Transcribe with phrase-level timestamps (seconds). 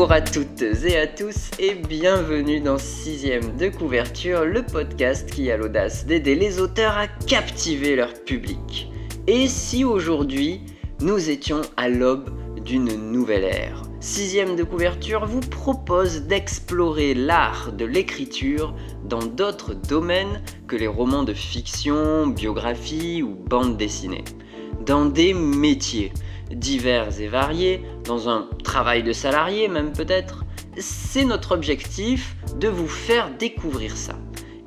[0.00, 5.50] Bonjour à toutes et à tous et bienvenue dans Sixième de couverture, le podcast qui
[5.50, 8.90] a l'audace d'aider les auteurs à captiver leur public.
[9.26, 10.62] Et si aujourd'hui
[11.02, 12.30] nous étions à l'aube
[12.64, 18.74] d'une nouvelle ère Sixième de couverture vous propose d'explorer l'art de l'écriture
[19.04, 24.24] dans d'autres domaines que les romans de fiction, biographie ou bande dessinée.
[24.86, 26.10] Dans des métiers
[26.50, 30.44] divers et variés, dans un travail de salarié même peut-être.
[30.78, 34.14] C'est notre objectif de vous faire découvrir ça.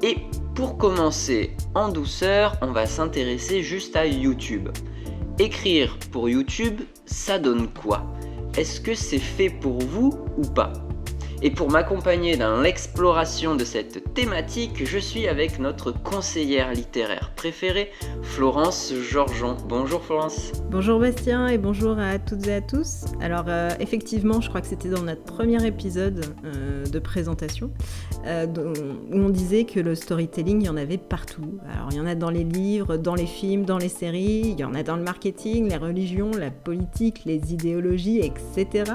[0.02, 0.18] Et
[0.56, 4.70] pour commencer en douceur, on va s'intéresser juste à YouTube.
[5.40, 8.06] Écrire pour YouTube, ça donne quoi?
[8.56, 10.74] Est-ce que c'est fait pour vous ou pas?
[11.46, 17.92] Et pour m'accompagner dans l'exploration de cette thématique, je suis avec notre conseillère littéraire préférée,
[18.22, 19.58] Florence Georgeon.
[19.68, 20.54] Bonjour Florence.
[20.72, 23.04] Bonjour Bastien et bonjour à toutes et à tous.
[23.20, 27.72] Alors euh, effectivement, je crois que c'était dans notre premier épisode euh, de présentation
[28.26, 28.48] euh,
[29.12, 31.60] où on disait que le storytelling, il y en avait partout.
[31.74, 34.60] Alors il y en a dans les livres, dans les films, dans les séries, il
[34.60, 38.94] y en a dans le marketing, les religions, la politique, les idéologies, etc.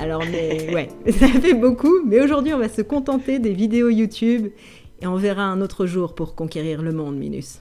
[0.00, 4.48] Alors mais, ouais, ça fait beaucoup mais aujourd'hui on va se contenter des vidéos YouTube
[5.00, 7.60] et on verra un autre jour pour conquérir le monde, Minus.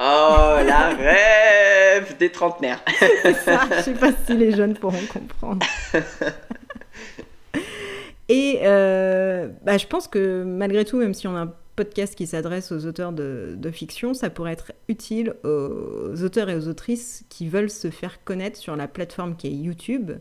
[0.00, 2.82] Oh, la rêve des trentenaires.
[3.22, 5.64] C'est ça, je sais pas si les jeunes pourront comprendre.
[8.28, 12.26] Et euh, bah, je pense que malgré tout, même si on a un podcast qui
[12.26, 17.24] s'adresse aux auteurs de, de, fiction, ça pourrait être utile aux auteurs et aux autrices
[17.28, 20.12] qui veulent se faire connaître sur la plateforme qui est YouTube,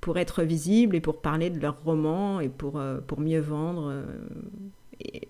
[0.00, 3.90] pour être visibles et pour parler de leurs romans et pour, euh, pour mieux vendre
[3.90, 4.02] euh,
[5.00, 5.28] et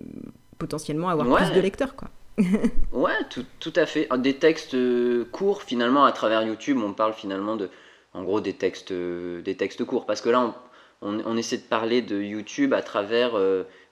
[0.59, 1.95] potentiellement avoir plus de lecteurs.
[1.97, 2.09] Quoi.
[2.93, 4.09] ouais, tout, tout, à fait.
[4.19, 7.71] Des textes euh, courts, finalement, à travers YouTube, on parle finalement de,
[8.15, 10.07] en gros, des textes, des textes courts.
[10.07, 10.55] Parce que là,
[11.01, 13.33] on, on, essaie de parler de YouTube à travers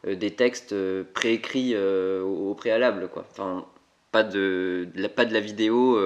[0.04, 0.74] des textes
[1.14, 3.24] préécrits au, préalable, quoi.
[3.30, 3.64] Enfin,
[4.12, 5.98] pas de, de la, pas de la vidéo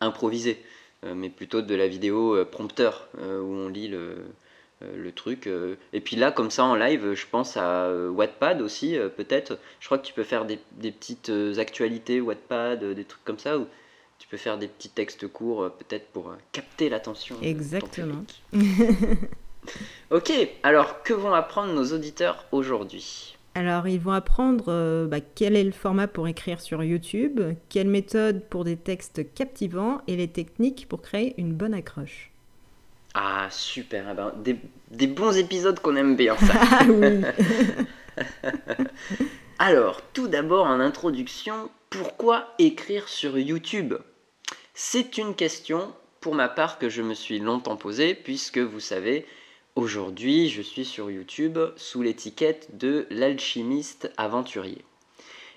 [0.00, 0.62] improvisée.
[1.04, 4.16] Euh, mais plutôt de la vidéo euh, prompteur euh, où on lit le,
[4.80, 5.48] le truc.
[5.92, 9.58] Et puis là, comme ça en live, je pense à Wattpad aussi, peut-être.
[9.80, 13.56] Je crois que tu peux faire des, des, petites actualités Wattpad, des trucs comme ça,
[13.58, 13.66] où
[14.18, 17.36] tu peux faire des petits textes courts, peut-être pour capter l'attention.
[17.40, 18.22] Exactement.
[20.10, 23.35] ok, alors que vont apprendre nos auditeurs aujourd'hui?
[23.56, 27.40] Alors, ils vont apprendre euh, bah, quel est le format pour écrire sur YouTube,
[27.70, 32.30] quelle méthode pour des textes captivants et les techniques pour créer une bonne accroche.
[33.14, 34.08] Ah, super.
[34.12, 34.58] Eh ben,
[34.90, 36.52] des, bons épisodes qu'on aime bien, ça.
[38.18, 38.22] Ah
[39.58, 43.94] Alors, tout d'abord, en introduction, pourquoi écrire sur YouTube?
[44.74, 49.24] C'est une question, pour ma part, que je me suis longtemps posée, puisque vous savez,
[49.76, 54.82] Aujourd'hui, je suis sur YouTube sous l'étiquette de l'alchimiste aventurier.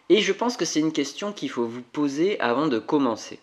[0.09, 3.39] Et je pense que c'est une question qu'il faut vous poser avant de commencer.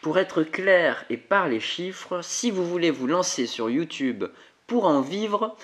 [0.00, 4.24] Pour être clair et par les chiffres, si vous voulez vous lancer sur YouTube
[4.68, 5.56] pour en vivre,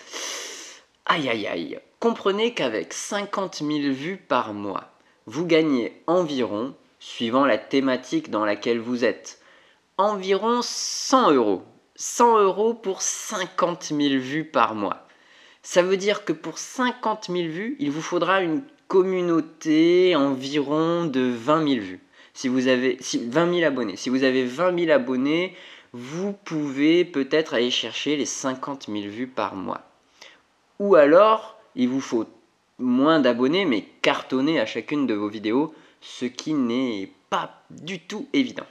[1.06, 4.90] aïe aïe aïe, comprenez qu'avec 50 000 vues par mois,
[5.26, 9.40] vous gagnez environ, suivant la thématique dans laquelle vous êtes,
[9.98, 11.62] environ 100 euros
[12.00, 15.04] 100 euros pour 50 000 vues par mois.
[15.64, 21.20] Ça veut dire que pour 50 000 vues, il vous faudra une communauté environ de
[21.20, 22.00] 20 000 vues.
[22.34, 23.96] Si vous avez 20 000 abonnés.
[23.96, 25.56] Si vous avez 20 000 abonnés,
[25.92, 29.82] vous pouvez peut-être aller chercher les 50 000 vues par mois.
[30.78, 32.26] Ou alors, il vous faut
[32.78, 38.28] moins d'abonnés, mais cartonner à chacune de vos vidéos, ce qui n'est pas du tout
[38.32, 38.66] évident.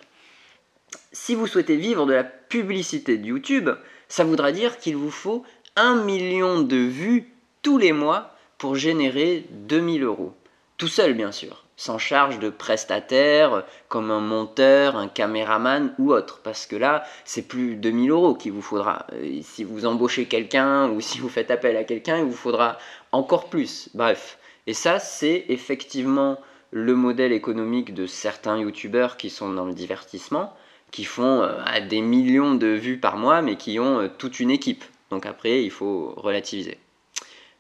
[1.12, 3.70] Si vous souhaitez vivre de la publicité de YouTube,
[4.08, 5.44] ça voudra dire qu'il vous faut
[5.76, 10.34] un million de vues tous les mois pour générer 2000 euros.
[10.78, 16.40] Tout seul, bien sûr, sans charge de prestataire, comme un monteur, un caméraman ou autre,
[16.44, 19.08] parce que là, c'est plus 2000 euros qu'il vous faudra.
[19.42, 22.78] si vous embauchez quelqu'un ou si vous faites appel à quelqu'un, il vous faudra
[23.12, 23.90] encore plus.
[23.94, 24.38] Bref.
[24.68, 26.40] Et ça, c'est effectivement
[26.72, 30.54] le modèle économique de certains youtubeurs qui sont dans le divertissement
[30.92, 34.52] qui font euh, des millions de vues par mois, mais qui ont euh, toute une
[34.52, 34.84] équipe.
[35.10, 36.78] Donc après, il faut relativiser.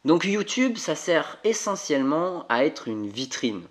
[0.06, 3.63] Donc YouTube, ça sert essentiellement à être une vitrine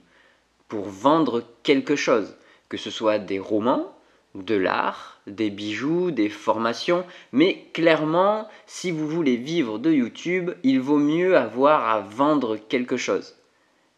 [0.69, 2.37] pour vendre quelque chose,
[2.69, 3.93] que ce soit des romans,
[4.35, 10.81] de l'art, des bijoux, des formations, mais clairement, si vous voulez vivre de YouTube, il
[10.81, 13.37] vaut mieux avoir à vendre quelque chose.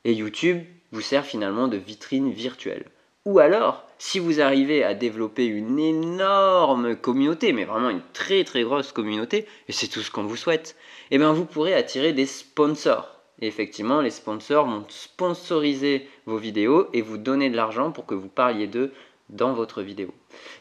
[0.05, 0.63] Et YouTube
[0.93, 2.85] vous sert finalement de vitrine virtuelle.
[3.25, 8.63] Ou alors, si vous arrivez à développer une énorme communauté, mais vraiment une très très
[8.63, 10.77] grosse communauté, et c'est tout ce qu'on vous souhaite,
[11.11, 13.19] eh bien vous pourrez attirer des sponsors.
[13.41, 18.29] Effectivement, les sponsors vont sponsoriser vos vidéos et vous donner de l'argent pour que vous
[18.29, 18.93] parliez d'eux
[19.29, 20.13] dans votre vidéo.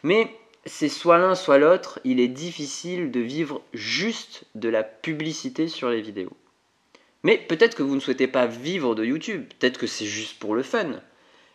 [0.03, 0.31] Mais
[0.65, 5.89] c'est soit l'un soit l'autre, il est difficile de vivre juste de la publicité sur
[5.89, 6.35] les vidéos.
[7.23, 10.53] Mais peut-être que vous ne souhaitez pas vivre de YouTube, peut-être que c'est juste pour
[10.53, 11.01] le fun.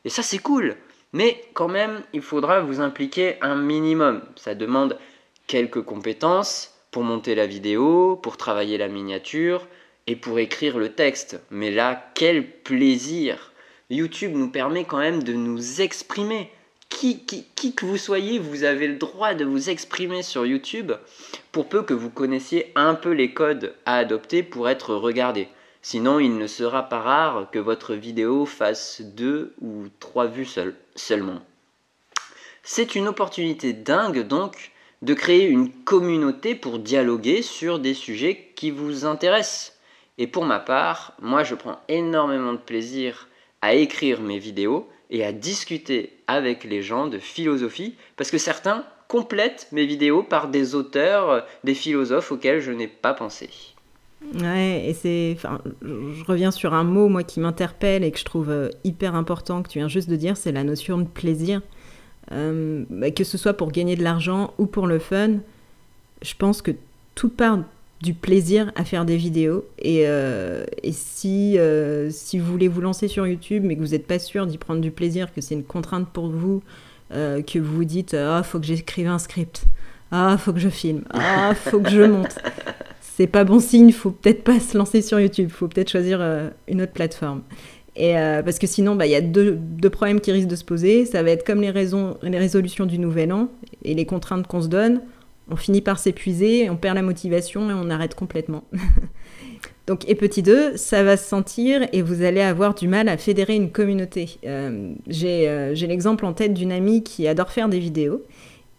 [0.04, 0.76] Et ça c'est cool.
[1.12, 4.22] Mais quand même, il faudra vous impliquer un minimum.
[4.36, 4.98] Ça demande
[5.46, 9.66] quelques compétences pour monter la vidéo, pour travailler la miniature
[10.06, 11.40] et pour écrire le texte.
[11.50, 13.52] Mais là, quel plaisir
[13.90, 16.50] YouTube nous permet quand même de nous exprimer
[16.88, 20.92] qui, que vous soyez, vous avez le droit de vous exprimer sur YouTube
[21.50, 25.48] pour peu que vous connaissiez un peu les codes à adopter pour être regardé.
[25.84, 30.48] Sinon, il ne sera pas rare que votre vidéo fasse deux ou trois vues
[30.94, 31.42] seulement.
[32.62, 34.70] C'est une opportunité dingue donc
[35.02, 39.76] de créer une communauté pour dialoguer sur des sujets qui vous intéressent.
[40.18, 43.26] Et pour ma part, moi je prends énormément de plaisir
[43.60, 48.84] à écrire mes vidéos et à discuter avec les gens de philosophie, parce que certains
[49.08, 53.50] complètent mes vidéos par des auteurs, des philosophes auxquels je n'ai pas pensé.
[54.40, 55.34] Ouais, et c'est.
[55.36, 59.14] Enfin, je reviens sur un mot, moi, qui m'interpelle et que je trouve euh, hyper
[59.14, 61.60] important, que tu viens juste de dire, c'est la notion de plaisir.
[62.30, 65.38] Euh, bah, que ce soit pour gagner de l'argent ou pour le fun,
[66.22, 66.70] je pense que
[67.14, 67.58] toute part
[68.00, 69.64] du plaisir à faire des vidéos.
[69.78, 74.06] Et, euh, si, euh, si vous voulez vous lancer sur YouTube, mais que vous n'êtes
[74.06, 76.62] pas sûr d'y prendre du plaisir, que c'est une contrainte pour vous,
[77.10, 79.66] que vous vous dites Ah, faut que j'écrive un script.
[80.10, 81.04] Ah, faut que je filme.
[81.10, 82.38] Ah, faut que je monte.
[83.16, 86.20] C'est pas bon signe, faut peut-être pas se lancer sur YouTube, faut peut-être choisir
[86.66, 87.42] une autre plateforme.
[87.94, 90.64] Et parce que sinon, bah, il y a deux, deux, problèmes qui risquent de se
[90.64, 91.04] poser.
[91.04, 93.48] Ça va être comme les, raisons, les résolutions du nouvel an
[93.84, 95.02] et les contraintes qu'on se donne
[95.50, 98.64] on finit par s'épuiser, on perd la motivation et on arrête complètement.
[99.86, 103.16] Donc, et petit 2, ça va se sentir et vous allez avoir du mal à
[103.16, 104.38] fédérer une communauté.
[104.46, 104.94] Euh,
[105.24, 108.22] euh, j'ai l'exemple en tête d'une amie qui adore faire des vidéos.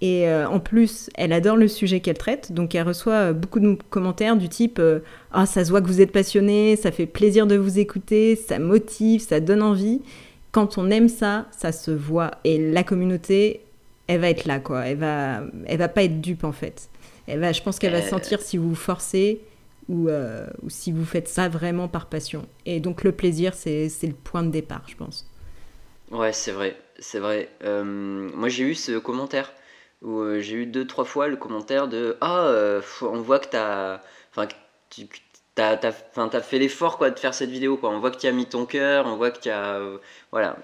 [0.05, 2.51] Et euh, en plus, elle adore le sujet qu'elle traite.
[2.51, 4.81] Donc, elle reçoit beaucoup de commentaires du type
[5.31, 8.59] Ah, ça se voit que vous êtes passionné, ça fait plaisir de vous écouter, ça
[8.59, 10.01] motive, ça donne envie.
[10.51, 12.31] Quand on aime ça, ça se voit.
[12.43, 13.61] Et la communauté,
[14.07, 14.85] elle va être là, quoi.
[14.85, 16.89] Elle va, elle va pas être dupe, en fait.
[17.27, 18.09] Elle va, je pense qu'elle va euh.
[18.09, 19.41] sentir si vous forcez
[19.89, 22.45] ou, euh, ou, si vous faites ça vraiment par passion.
[22.65, 25.25] Et donc, le plaisir, c'est le point de départ, je pense.
[26.11, 27.49] Ouais, c'est vrai, c'est vrai.
[27.63, 27.83] Euh,
[28.35, 29.51] moi, j'ai eu ce commentaire
[30.03, 32.51] où j'ai eu deux, trois fois le commentaire de Ah,
[33.01, 33.99] on voit que t'as.
[34.31, 34.47] Enfin,
[34.89, 35.07] tu
[35.55, 38.31] t'as as, fait l'effort quoi de faire cette vidéo quoi on voit que tu as
[38.31, 39.79] mis ton cœur on voit que tu as
[40.31, 40.57] voilà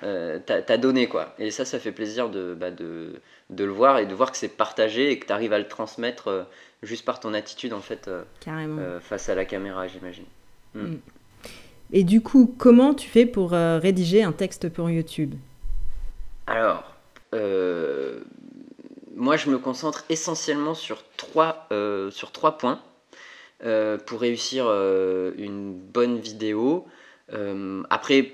[0.46, 4.00] t'as as donné quoi et ça ça fait plaisir de, bah, de, de, le voir
[4.00, 6.44] et de voir que c'est partagé et que tu arrives à le transmettre euh,
[6.82, 10.26] juste par ton attitude en fait euh, euh, face à la caméra j'imagine
[10.74, 10.82] mm.
[10.82, 11.00] Mm.
[11.94, 15.36] et du coup comment tu fais pour rédiger un texte pour YouTube?
[16.48, 16.84] Alors
[19.20, 21.68] moi je me concentre essentiellement sur trois
[22.10, 22.82] sur trois points
[23.66, 26.88] euh, pour réussir euh, une bonne vidéo.
[27.34, 28.32] Euh, après,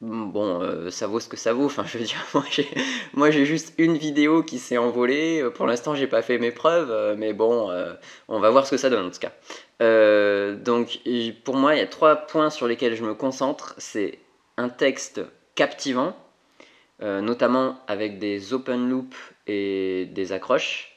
[0.00, 1.64] bon, ça vaut ce que ça vaut.
[1.64, 2.24] Enfin, je veux dire,
[3.14, 5.44] moi j'ai juste une vidéo qui s'est envolée.
[5.56, 7.68] Pour l'instant, j'ai pas fait mes preuves, mais bon,
[8.28, 9.32] on va voir ce que ça donne en tout cas.
[10.54, 11.00] donc,
[11.44, 13.74] pour moi, il y a trois points sur lesquels je me concentre.
[13.78, 14.20] C'est
[14.56, 15.20] un texte
[15.56, 16.14] captivant,
[17.00, 19.16] notamment avec des open loops
[20.06, 20.90] des accroches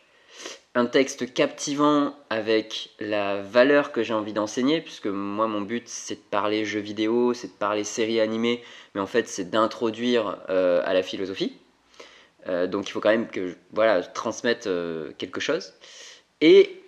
[0.75, 6.15] un texte captivant avec la valeur que j'ai envie d'enseigner, puisque moi mon but c'est
[6.15, 8.63] de parler jeux vidéo, c'est de parler séries animées,
[8.95, 11.53] mais en fait c'est d'introduire euh, à la philosophie.
[12.47, 15.73] Euh, donc il faut quand même que voilà transmette euh, quelque chose.
[16.41, 16.81] Et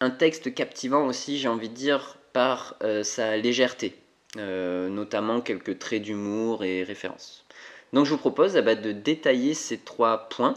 [0.00, 3.94] un texte captivant aussi, j'ai envie de dire, par sa légèreté,
[4.36, 7.46] notamment quelques traits d'humour et références.
[7.92, 10.56] Donc je vous propose de détailler ces trois points.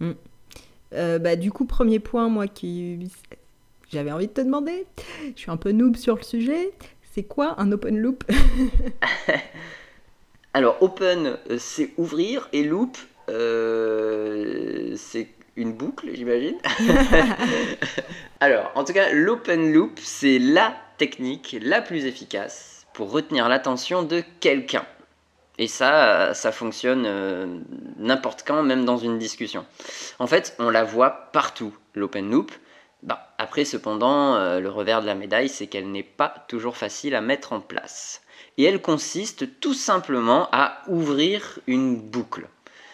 [0.00, 0.12] Mm.
[0.94, 3.10] Euh, bah, du coup, premier point, moi qui
[3.92, 4.86] j'avais envie de te demander,
[5.34, 6.72] je suis un peu noob sur le sujet,
[7.12, 8.24] c'est quoi un open loop
[10.54, 12.96] Alors, open, euh, c'est ouvrir, et loop,
[13.28, 16.56] euh, c'est une boucle, j'imagine.
[18.40, 24.02] Alors, en tout cas, l'open loop, c'est la technique la plus efficace pour retenir l'attention
[24.02, 24.86] de quelqu'un.
[25.58, 27.46] Et ça, ça fonctionne euh,
[27.96, 29.64] n'importe quand, même dans une discussion.
[30.18, 32.52] En fait, on la voit partout, l'open loop.
[33.02, 37.14] Bah, après, cependant, euh, le revers de la médaille, c'est qu'elle n'est pas toujours facile
[37.14, 38.22] à mettre en place.
[38.58, 42.48] Et elle consiste tout simplement à ouvrir une boucle.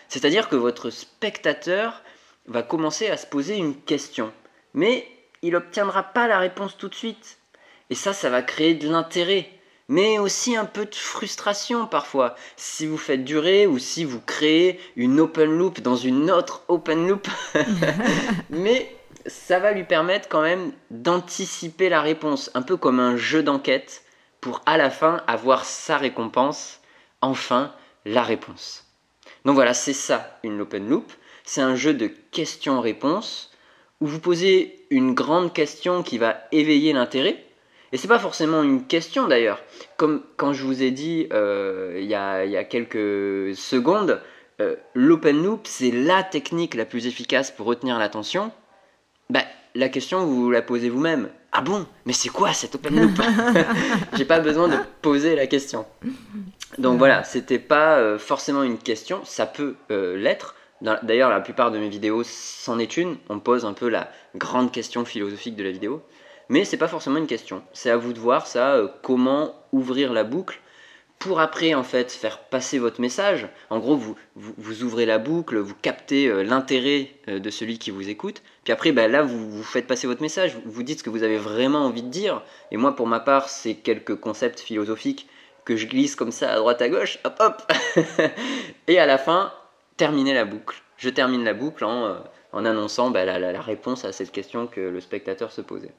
[0.09, 2.02] C'est-à-dire que votre spectateur
[2.47, 4.33] va commencer à se poser une question,
[4.75, 5.09] mais
[5.42, 7.38] il n'obtiendra pas la réponse tout de suite.
[7.90, 9.50] Et ça, ça va créer de l'intérêt,
[9.92, 12.34] mais aussi un peu de frustration parfois.
[12.56, 17.06] Si vous faites durer ou si vous créez une open loop dans une autre open
[17.06, 17.28] loop.
[18.49, 18.96] mais
[19.26, 24.02] ça va lui permettre quand même d'anticiper la réponse, un peu comme un jeu d'enquête,
[24.40, 26.80] pour à la fin avoir sa récompense,
[27.20, 27.75] enfin
[28.06, 28.87] la réponse.
[29.44, 31.12] Donc voilà, c'est ça une open loop.
[31.44, 33.50] C'est un jeu de questions-réponses
[34.00, 37.44] où vous posez une grande question qui va éveiller l'intérêt.
[37.92, 39.61] Et c'est pas forcément une question d'ailleurs.
[39.96, 44.20] Comme quand je vous ai dit euh, il, y a, quelques secondes,
[44.61, 48.50] euh, l'open loop c'est la technique la plus efficace pour retenir l'attention.
[49.28, 49.42] Bah,
[49.75, 51.28] la question vous la posez vous-même.
[51.52, 51.87] Ah bon?
[52.06, 53.20] Mais c'est quoi cette open loop?
[54.16, 55.84] J'ai pas besoin de poser la question.
[56.78, 60.54] Donc voilà, c'était pas euh, forcément une question, ça peut l'être,
[61.02, 63.16] D'ailleurs, la plupart de mes vidéos c'en est une.
[63.28, 66.02] On pose un peu la grande question philosophique de la vidéo.
[66.52, 67.62] Mais c'est pas forcément une question.
[67.73, 70.61] C'est à vous de voir ça, euh, comment ouvrir la boucle
[71.18, 73.49] pour après en fait faire passer votre message.
[73.71, 77.90] En gros, vous, vous, ouvrez la boucle, vous captez euh, l'intérêt euh, de celui qui
[77.90, 78.42] vous écoute.
[78.64, 80.59] Puis après, bah, là, vous, faites passer votre message.
[80.66, 82.42] Vous dites ce que vous avez vraiment envie de dire.
[82.71, 85.30] Et moi, pour ma part, c'est quelques concepts philosophiques
[85.64, 87.18] que je glisse comme ça à droite à gauche.
[87.25, 87.73] Hop, hop.
[88.88, 89.54] Et à la fin,
[89.97, 90.82] terminer la boucle.
[90.99, 92.18] Je termine la boucle en,
[92.52, 95.92] en annonçant bah, la, réponse à cette question que le spectateur se posait.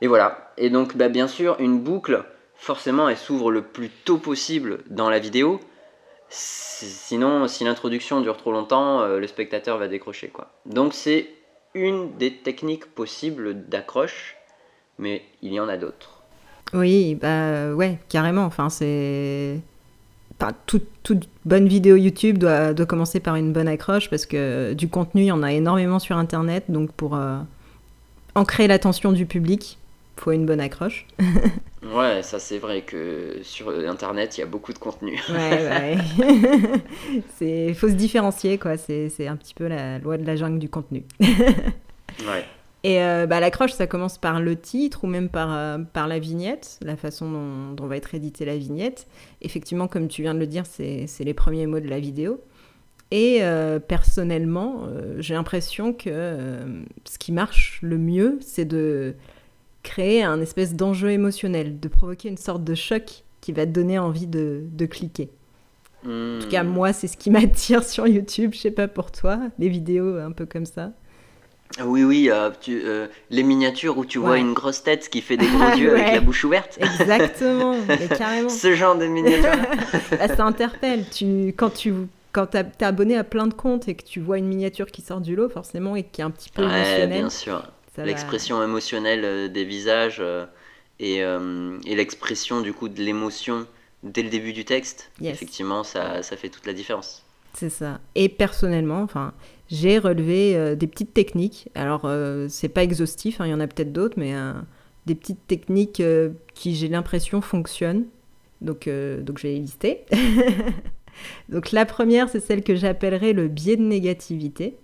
[0.00, 0.52] Et voilà.
[0.56, 2.24] Et donc, bah, bien sûr, une boucle,
[2.56, 5.60] forcément, elle s'ouvre le plus tôt possible dans la vidéo.
[6.28, 10.28] Sinon, si l'introduction dure trop longtemps, euh, le spectateur va décrocher.
[10.28, 10.50] Quoi.
[10.66, 11.28] Donc, c'est
[11.74, 14.36] une des techniques possibles d'accroche,
[14.98, 16.22] mais il y en a d'autres.
[16.72, 18.44] Oui, bah ouais, carrément.
[18.44, 19.60] Enfin, c'est
[20.66, 25.26] toute, bonne vidéo YouTube doit, commencer par une bonne accroche parce que du contenu, il
[25.26, 26.64] y en a énormément sur Internet.
[26.68, 27.38] Donc pour euh,
[28.34, 29.78] ancrer l'attention du public,
[30.16, 31.06] faut une bonne accroche.
[31.82, 35.20] ouais, ça c'est vrai que sur Internet, il y a beaucoup de contenu.
[35.28, 35.98] ouais, ouais.
[37.68, 38.76] Il faut se différencier, quoi.
[38.76, 41.04] C'est un petit peu la loi de la jungle du contenu.
[41.20, 42.44] ouais.
[42.86, 46.20] Et euh, bah, l'accroche, ça commence par le titre ou même par, euh, par la
[46.20, 49.08] vignette, la façon dont, va être éditée la vignette.
[49.42, 52.40] Effectivement, comme tu viens de le dire, c'est les premiers mots de la vidéo.
[53.10, 56.64] Et euh, personnellement, j'ai l'impression que
[57.04, 59.16] ce qui marche le mieux, c'est de
[59.86, 63.98] créer un espèce d'enjeu émotionnel, de provoquer une sorte de choc qui va te donner
[63.98, 65.30] envie de, de cliquer.
[66.04, 66.68] En tout cas, hmm.
[66.68, 68.52] moi, c'est ce qui m'attire sur YouTube.
[68.52, 70.90] Je sais pas pour toi, des vidéos un peu comme ça.
[71.84, 75.48] Oui, oui, euh, euh, les miniatures où tu vois une grosse tête qui fait des
[75.48, 76.78] gros yeux avec la bouche ouverte.
[76.80, 78.48] Exactement, mais carrément.
[78.48, 79.50] Ce genre de miniature.
[80.12, 81.04] Bah, ça interpelle.
[81.10, 81.92] Tu, quand tu
[82.32, 85.20] quand es abonné à plein de comptes et que tu vois une miniature qui sort
[85.20, 87.08] du lot, forcément, et qui est un petit peu ouais, émotionnelle.
[87.08, 87.62] bien sûr.
[87.98, 90.22] L'expression émotionnelle euh, des visages
[91.00, 93.66] et, et l'expression du coup de l'émotion
[94.02, 97.24] dès le début du texte, effectivement, ça, ça fait toute la différence.
[97.56, 98.00] C'est ça.
[98.14, 99.32] Et personnellement, enfin,
[99.70, 101.70] j'ai relevé euh, des petites techniques.
[101.74, 104.52] Alors, euh, c'est pas exhaustif, hein, il y en a peut-être d'autres, mais euh,
[105.06, 106.02] des petites techniques
[106.54, 108.04] qui, j'ai l'impression, fonctionnent.
[108.60, 110.04] Donc, donc, je vais les lister.
[111.48, 114.76] donc, la première, c'est celle que j'appellerais le biais de négativité.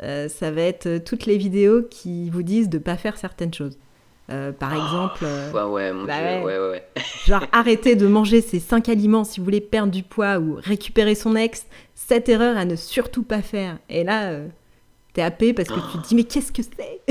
[0.00, 3.78] Ça va être toutes les vidéos qui vous disent de ne pas faire certaines choses.
[4.28, 5.24] par oh, exemple.
[5.70, 6.58] ouais, mon bah Dieu, ouais.
[6.58, 6.84] ouais,
[7.26, 11.14] genre, arrêtez de manger ces cinq aliments si vous voulez perdre du poids ou récupérer
[11.14, 13.78] son ex cette erreur à ne surtout pas faire.
[13.88, 14.48] Et là, euh,
[15.12, 17.02] t'es happé parce que tu te dis, mais qu'est-ce que c'est?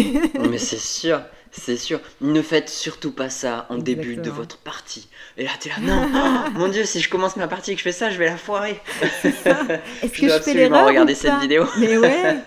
[0.50, 1.22] Mais c'est sûr,
[1.58, 2.00] c'est sûr.
[2.22, 5.08] Ne faites surtout pas ça en début de votre partie.
[5.38, 7.80] Et là, t'es là, non, oh, mon Dieu, si je commence ma partie et que
[7.80, 8.80] je fais ça, je vais la foirer.
[9.24, 11.66] Est-ce que je fais l'erreur regarder cette vidéo.
[11.80, 12.38] Mais ouais.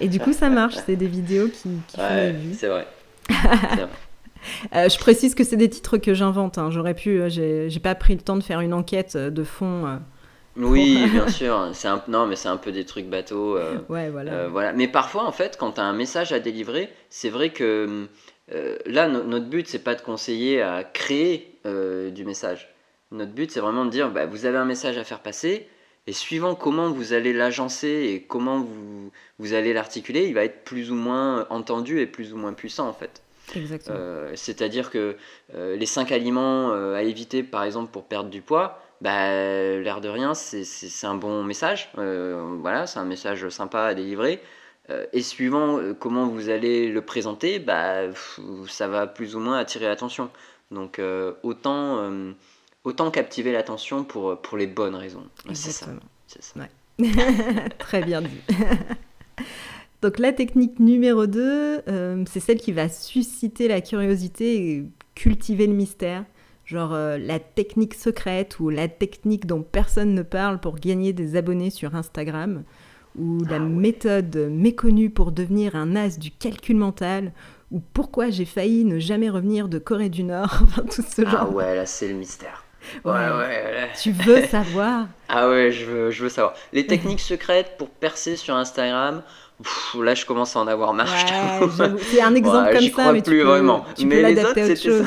[0.00, 0.74] Et du coup, ça marche.
[0.86, 2.54] C'est des vidéos qui, qui font la vue.
[2.58, 2.86] C'est vrai.
[4.74, 6.58] Euh, je précise que c'est des titres que j'invente.
[6.58, 6.70] Hein.
[6.72, 10.00] J'aurais pu, euh, j'ai pas pris le temps de faire une enquête de fond
[10.56, 11.70] oui, bien sûr.
[11.72, 12.02] C'est un...
[12.08, 13.56] Non, mais c'est un peu des trucs bateaux.
[13.56, 14.32] Euh, ouais, voilà.
[14.32, 14.72] Euh, voilà.
[14.72, 18.06] Mais parfois, en fait, quand tu as un message à délivrer, c'est vrai que
[18.54, 22.74] euh, là, notre but, c'est pas de conseiller à créer du message.
[23.10, 25.68] Notre but, c'est vraiment de dire, bah, vous avez un message à faire passer,
[26.06, 30.64] et suivant comment vous allez l'agencer et comment vous, vous allez l'articuler, il va être
[30.64, 33.22] plus ou moins entendu et plus ou moins puissant, en fait.
[33.54, 33.98] Exactement.
[34.34, 35.16] C'est-à-dire que
[35.54, 39.30] les cinq aliments à éviter, par exemple, pour perdre du poids, bah,
[39.80, 41.90] l'air de rien, c'est un bon message.
[41.98, 44.40] Euh, voilà, c'est un message sympa à délivrer.
[44.90, 48.10] Euh, et suivant euh, comment vous allez le présenter, bah,
[48.68, 50.30] ça va plus ou moins attirer l'attention.
[50.70, 51.00] Donc
[51.42, 52.10] autant,
[52.84, 55.26] autant captiver l'attention pour, pour les bonnes raisons.
[55.52, 55.86] C'est ça.
[57.78, 58.40] Très bien dit.
[60.02, 64.84] Donc la technique numéro 2, euh, c'est celle qui va susciter la curiosité et
[65.14, 66.24] cultiver le mystère.
[66.64, 71.36] Genre euh, la technique secrète ou la technique dont personne ne parle pour gagner des
[71.36, 72.64] abonnés sur Instagram.
[73.18, 73.66] Ou la Ah ouais.
[73.66, 77.32] méthode méconnue pour devenir un as du calcul mental.
[77.70, 80.58] Ou pourquoi j'ai failli ne jamais revenir de Corée du Nord.
[80.62, 81.54] Enfin tout ce Ah genre.
[81.54, 82.64] ouais, là c'est le mystère.
[83.04, 83.18] Ouais, Ouais.
[83.20, 83.90] ouais.
[84.00, 85.06] Tu veux savoir?
[85.28, 86.54] Ah ouais, je veux, je veux savoir.
[86.72, 89.22] Les techniques secrètes pour percer sur Instagram,
[89.62, 91.06] pff, là je commence à en avoir marre,
[91.60, 91.68] Ouais.
[92.10, 93.84] C'est un exemple Ouais, comme ça, crois mais plus tu peux, vraiment.
[93.94, 95.06] tu Mais peux les autres, autre c'était chose.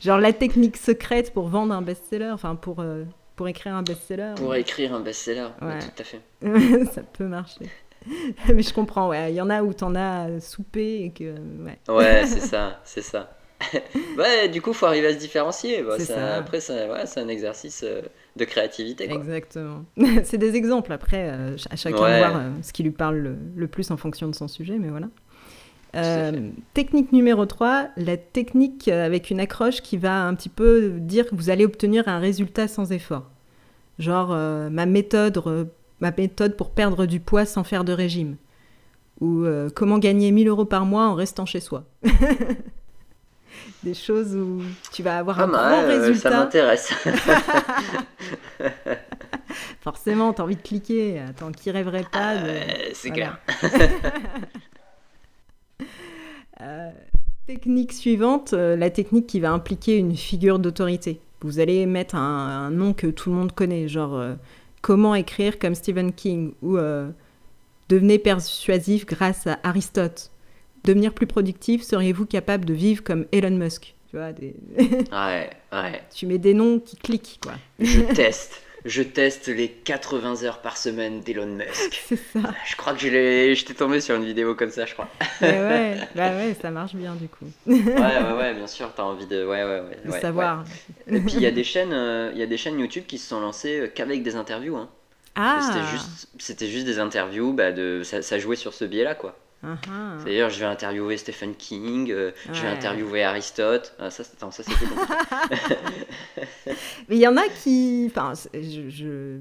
[0.00, 3.04] Genre la technique secrète pour vendre un best-seller, enfin pour, euh,
[3.36, 4.34] pour écrire un best-seller.
[4.36, 5.78] Pour écrire un best-seller, ouais, Ouais.
[5.80, 6.20] tout à fait.
[6.92, 7.66] ça peut marcher.
[8.54, 9.32] mais je comprends, ouais.
[9.32, 11.34] Il y en a où t'en as soupé et que.
[11.62, 11.78] Ouais.
[11.88, 13.36] Ouais, c'est ça, c'est ça.
[14.18, 15.82] ouais, du coup, faut arriver à se différencier.
[15.82, 16.34] bah, C'est ça- ça.
[16.36, 18.02] Après, ouais, c'est un exercice euh,
[18.34, 19.06] de créativité.
[19.06, 19.16] Quoi.
[19.18, 19.84] Exactement.
[20.24, 22.12] c'est des exemples après, euh, à chacun Ouais.
[22.14, 24.78] de voir euh, ce qui lui parle le, le plus en fonction de son sujet,
[24.80, 25.06] mais voilà.
[25.94, 30.94] Euh, technique numéro 3, la technique euh, avec une accroche qui va un petit peu
[30.98, 33.30] dire que vous allez obtenir un résultat sans effort.
[33.98, 35.42] Genre euh, ma, méthode,
[36.00, 38.36] ma méthode pour perdre du poids sans faire de régime.
[39.20, 39.44] Ou
[39.76, 41.84] comment gagner 1000 euros par mois en restant chez soi.
[43.84, 46.30] Des choses où tu vas avoir Pas un grand mal, euh, ça résultat.
[46.30, 46.92] m'intéresse.
[49.80, 51.20] Forcément, t'as envie de cliquer.
[51.20, 52.48] Attends, qui rêverait pas de...
[52.48, 52.60] Euh,
[52.94, 53.38] c'est Voilà.
[53.60, 53.70] clair.
[56.62, 56.90] Euh,
[57.46, 61.20] technique suivante, euh, la technique qui va impliquer une figure d'autorité.
[61.40, 64.34] Vous allez mettre un, un nom que tout le monde connaît, genre euh,
[64.80, 66.78] comment écrire comme Stephen King ou
[67.88, 70.30] devenez persuasif grâce à Aristote.
[70.84, 73.94] Devenir plus productif, seriez-vous capable de vivre comme Elon Musk?
[74.10, 76.02] Tu vois, des- Ouais, ouais.
[76.14, 77.54] tu mets des noms qui cliquent, quoi.
[77.80, 78.60] Je teste.
[78.84, 82.02] Je teste les 80 heures par semaine d'Elon Musk.
[82.08, 82.40] C'est ça.
[82.66, 85.08] Je crois que je j'étais tombé sur une vidéo comme ça, je crois.
[85.40, 87.46] Ouais, bah ouais, ça marche bien du coup.
[87.66, 89.44] Ouais, ouais, ouais, bien sûr, t'as envie de.
[89.44, 89.98] Ouais, ouais, ouais.
[90.04, 90.64] De savoir.
[91.06, 93.28] Et puis il y a des chaînes, euh, y a des chaînes YouTube qui se
[93.28, 94.76] sont lancées euh, qu'avec des interviews.
[94.76, 94.88] Hein.
[95.34, 99.14] Ah C'était juste, c'était juste des interviews, bah, de, ça, ça jouait sur ce biais-là,
[99.14, 99.36] quoi.
[99.64, 99.76] Ah.
[100.18, 103.94] C'est-à-dire, je vais interviewer Stephen King, euh, je vais interviewer Aristote.
[103.98, 105.76] Ah, ça, c'est- attends, ça c'était compliqué.
[107.08, 108.06] Mais il y en a qui.
[108.10, 109.38] Enfin, c'est- je, je-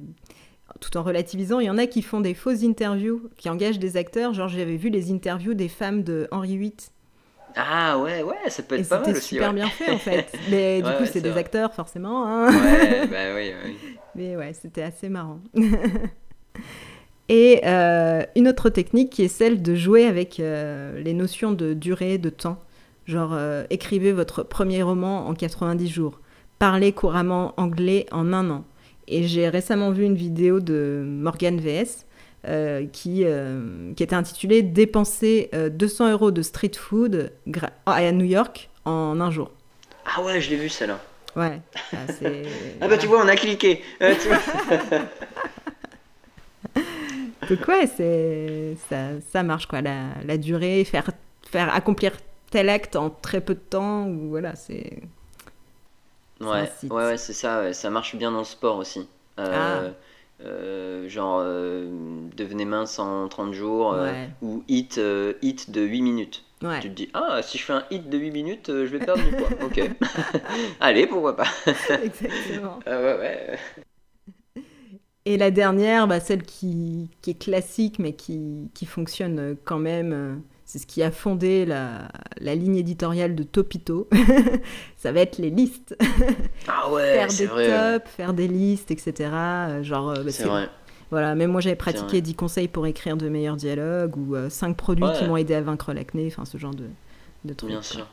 [0.80, 3.98] Tout en relativisant, il y en a qui font des fausses interviews, qui engagent des
[3.98, 4.34] acteurs.
[4.34, 6.74] Genre, j'avais vu les interviews des femmes de Henri VIII.
[7.56, 9.28] Ah ouais, ouais, ça peut Et être pas mal c'était aussi.
[9.36, 9.56] super ouais.
[9.56, 10.32] bien fait en fait.
[10.50, 11.42] Mais du Ouais, coup, c'est c'est des vrai.
[11.42, 12.26] acteurs forcément.
[12.26, 12.48] hein.
[12.50, 13.78] Ouais, bah oui, oui.
[14.16, 15.42] Mais ouais, c'était assez marrant.
[17.34, 21.74] Et euh, une autre technique qui est celle de jouer avec euh, les notions de
[21.74, 22.62] durée, de temps.
[23.06, 26.20] Genre, euh, écrivez votre premier roman en 90 jours.
[26.60, 28.66] Parlez couramment anglais en un an.
[29.08, 32.06] Et j'ai récemment vu une vidéo de Morgan VS
[32.92, 33.24] qui,
[33.96, 37.32] qui était intitulée Dépenser euh, 200 euros de street food
[37.86, 39.52] à New York en un jour.
[40.06, 41.00] Ah ouais, je l'ai vu celle-là.
[41.36, 41.62] Ouais,
[41.94, 41.98] Ah,
[42.82, 43.82] Ah bah tu vois, on a cliqué.
[44.02, 44.38] Euh, tu vois.
[47.52, 51.10] Donc ouais, c'est ça, ça marche quoi, la, la durée, faire
[51.50, 52.14] faire accomplir
[52.50, 55.02] tel acte en très peu de temps ou voilà, c'est
[56.40, 57.62] Ouais, ouais, ouais, c'est ça.
[57.62, 59.08] ouais, Ça marche bien dans le sport aussi.
[59.40, 59.92] Euh,
[60.44, 61.88] euh, genre, euh,
[62.36, 64.30] devenez mince en 30 jours Ouais.
[64.42, 65.00] ou hit,
[65.42, 66.44] hit de 8 minutes.
[66.64, 66.80] ouais.
[66.80, 69.24] Tu te dis, ah, si je fais un hit de 8 minutes, je vais perdre
[69.24, 69.50] du poids.
[69.62, 69.80] Ok.
[70.80, 71.48] Allez, pourquoi pas.
[72.04, 72.80] Exactement.
[72.86, 73.60] Ah ouais, ouais.
[75.26, 80.14] Et la dernière, bah, celle qui, qui est classique mais qui, qui fonctionne quand même,
[80.14, 82.08] euh, c'est ce qui a fondé la,
[82.40, 84.10] la ligne éditoriale de Topito.
[84.98, 85.96] ça va être les listes.
[86.68, 88.00] Ah ouais, faire c'est des vrai.
[88.00, 89.30] tops, faire des listes, etc.
[89.34, 90.70] euh, Genre, euh, bah, C'est vrai.
[91.12, 95.04] Voilà, même moi j'avais pratiqué 10 conseils pour écrire de meilleurs dialogues ou 5 produits
[95.04, 95.14] Ouais.
[95.20, 96.86] qui m'ont aidé à vaincre l'acné, enfin ce genre de,
[97.44, 97.70] de trucs.
[97.70, 98.08] Bien sûr.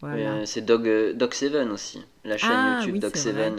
[0.00, 0.32] Voilà.
[0.32, 2.04] Euh, c'est Dog, euh, Dog Seven aussi.
[2.24, 3.14] La chaîne Ah, YouTube oui, Dog.
[3.16, 3.54] Seven.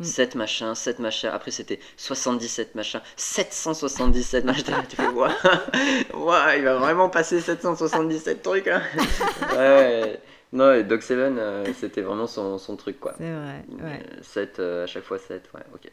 [0.00, 0.04] Euh, Mm.
[0.04, 1.30] 7 machins, 7 machins.
[1.32, 4.64] Après, c'était 77 machins, 777 machins.
[4.88, 8.68] tu fais, ouah, il va vraiment passer 777 trucs.
[8.68, 8.82] Hein.
[9.56, 10.20] ouais.
[10.52, 13.14] Non, et Dog Seven, euh, c'était vraiment son, son truc, quoi.
[13.18, 14.02] C'est vrai, ouais.
[14.22, 15.90] 7, à chaque fois 7, ouais, ok.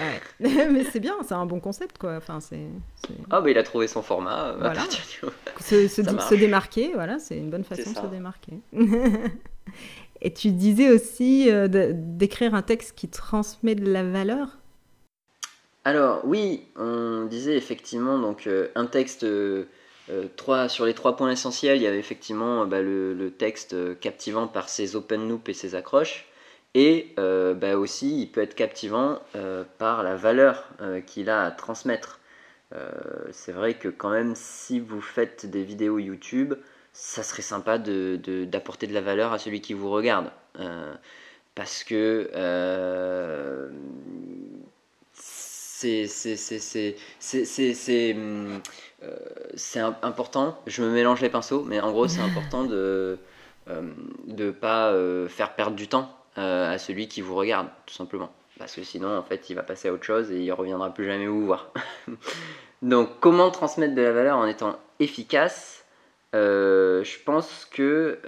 [0.00, 0.20] ouais.
[0.70, 2.16] Mais c'est bien, c'est un bon concept quoi.
[2.16, 2.60] Enfin, c'est.
[3.30, 4.48] Ah, bah il a trouvé son format.
[4.48, 4.74] euh, à Voilà.
[4.80, 8.58] partir du- Se, se, se démarquer, voilà, c'est une bonne façon de se démarquer.
[10.20, 14.58] Et tu disais aussi euh, d'écrire un texte qui transmet de la valeur?
[15.84, 19.66] Alors oui, on disait effectivement donc euh, un texte euh,
[20.68, 24.96] sur les trois points essentiels, il y avait effectivement bah, le, texte captivant par ses
[24.96, 26.26] open loops et ses accroches,
[26.74, 29.18] Et bah aussi, il peut être captivant
[29.78, 30.68] par la valeur
[31.06, 32.20] qu'il a à transmettre.
[33.32, 36.54] c'est vrai que quand même, si vous faites des vidéos YouTube,
[36.98, 40.30] ça serait sympa d'apporter de, de, la valeur à celui qui vous regarde.
[41.54, 42.30] parce que
[45.76, 46.06] c'est
[49.56, 50.58] c'est important.
[50.66, 53.18] Je me mélange les pinceaux, mais en gros, c'est important de
[53.68, 57.94] ne euh, pas euh, faire perdre du temps euh, à celui qui vous regarde, tout
[57.94, 58.30] simplement.
[58.58, 61.04] Parce que sinon, en fait, il va passer à autre chose et il reviendra plus
[61.04, 61.70] jamais vous voir.
[62.82, 65.75] Donc, comment transmettre de la valeur en étant efficace
[66.36, 68.18] Je pense que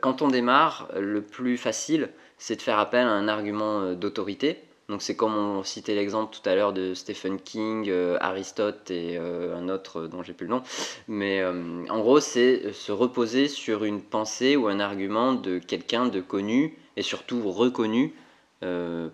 [0.00, 4.58] quand on démarre, le plus facile, c'est de faire appel à un argument d'autorité
[4.92, 9.16] donc c'est comme on citait l'exemple tout à l'heure de Stephen King, euh, Aristote et
[9.16, 10.62] euh, un autre dont j'ai plus le nom.
[11.08, 16.06] Mais euh, en gros, c'est se reposer sur une pensée ou un argument de quelqu'un
[16.06, 18.14] de connu et surtout reconnu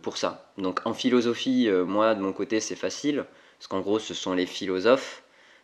[0.02, 0.52] pour ça.
[0.58, 3.24] Donc en philosophie, moi de mon côté, c'est facile
[3.58, 5.22] parce qu'en gros, ce sont les philosophes.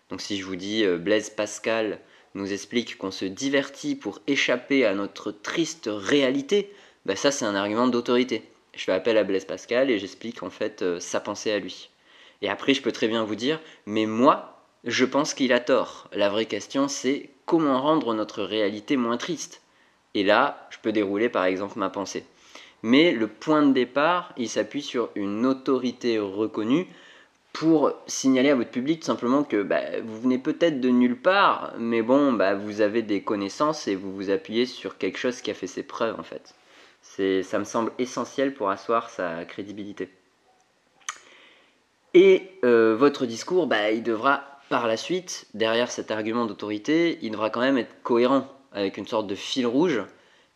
[0.09, 1.99] Donc si je vous dis Blaise Pascal
[2.35, 6.73] nous explique qu'on se divertit pour échapper à notre triste réalité,
[7.07, 8.43] ben ça c'est un argument d'autorité
[8.77, 11.91] je fais appel à Blaise Pascal et j'explique en fait euh, sa pensée à lui.
[12.43, 16.09] Et après, je peux très bien vous dire, mais moi, je pense qu'il a tort.
[16.13, 19.63] La vraie question, c'est comment rendre notre réalité moins triste.
[20.15, 22.25] Et là, je peux dérouler par exemple ma pensée.
[22.83, 26.87] Mais le point de départ, il s'appuie sur une autorité reconnue
[27.55, 31.73] pour signaler à votre public tout simplement que bah, vous venez peut-être de nulle part,
[31.79, 35.51] mais bon, bah, vous avez des connaissances et vous vous appuyez sur quelque chose qui
[35.51, 36.55] a fait ses preuves en fait
[37.43, 40.09] ça me semble essentiel pour asseoir sa crédibilité.
[42.15, 47.33] Et euh, votre discours, bah, il devra par la suite, derrière cet argument d'autorité, il
[47.33, 50.03] devra quand même être cohérent, avec une sorte de fil rouge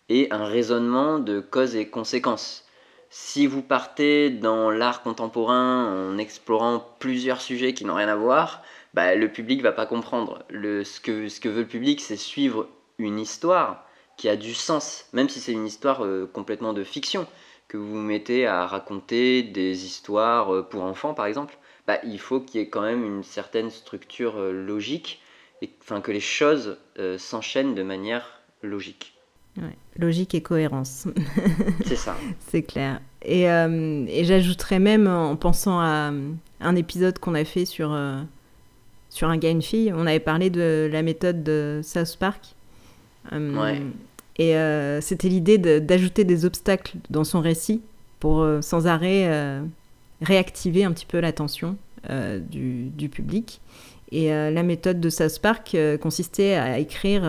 [0.08, 2.64] et un raisonnement de cause et conséquences.
[3.10, 8.62] Si vous partez dans l'art contemporain en explorant plusieurs sujets qui n'ont rien à voir,
[8.92, 10.44] bah, le public va pas comprendre.
[10.50, 12.68] ce, que, veut le public, c'est suivre
[12.98, 13.86] une histoire,
[14.18, 17.26] qui a du sens, même si c'est une histoire euh, complètement de fiction,
[17.68, 22.40] que vous mettez à raconter des histoires euh, pour enfants par exemple, bah, il faut
[22.40, 25.22] qu'il y ait quand même une certaine structure euh, logique,
[25.62, 26.78] et que les choses
[27.16, 29.17] s'enchaînent de manière logique.
[29.96, 31.06] Logique et cohérence.
[31.86, 32.16] c'est ça.
[32.48, 33.00] C'est clair.
[33.22, 36.12] Et, et j'ajouterais même en pensant à
[36.60, 37.98] un épisode qu'on a fait sur,
[39.10, 42.54] sur un gars et une fille, on avait parlé de la méthode de South Park.
[43.32, 43.82] ouais.
[44.38, 47.82] Et euh, c'était l'idée d'ajouter des obstacles dans son récit
[48.20, 49.62] pour euh, sans arrêt euh,
[50.22, 51.76] réactiver un petit peu l'attention
[52.50, 53.60] du, du, public.
[54.12, 57.22] Et la méthode de South Park consistait à écrire,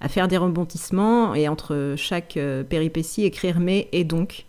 [0.00, 4.46] à faire des rebondissements et entre chaque péripétie écrire mais et donc.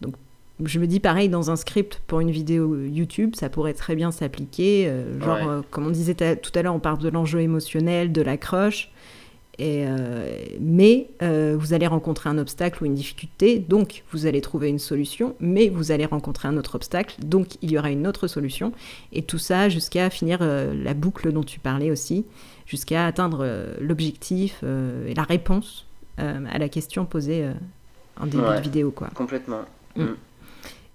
[0.00, 0.14] Donc
[0.64, 4.10] je me dis pareil dans un script pour une vidéo YouTube, ça pourrait très bien
[4.10, 4.92] s'appliquer.
[5.20, 8.90] genre, comme on disait tout à l'heure, on parle de l'enjeu émotionnel, de l'accroche.
[9.60, 14.68] Euh, mais euh, vous allez rencontrer un obstacle ou une difficulté, donc vous allez trouver
[14.68, 18.28] une solution, mais vous allez rencontrer un autre obstacle, donc il y aura une autre
[18.28, 18.72] solution.
[19.12, 22.24] Et tout ça jusqu'à finir euh, la boucle dont tu parlais aussi,
[22.68, 25.86] jusqu'à atteindre l'objectif et la réponse
[26.18, 27.50] à la question posée
[28.20, 28.90] en début de vidéo.
[28.90, 29.08] Quoi.
[29.14, 29.62] Complètement.
[29.96, 30.02] Mm.
[30.02, 30.16] Mm.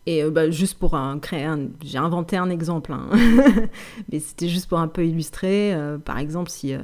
[0.05, 3.09] Et bah, juste pour un, créer un, j'ai inventé un exemple, hein.
[4.11, 5.75] mais c'était juste pour un peu illustrer.
[6.05, 6.75] par exemple, si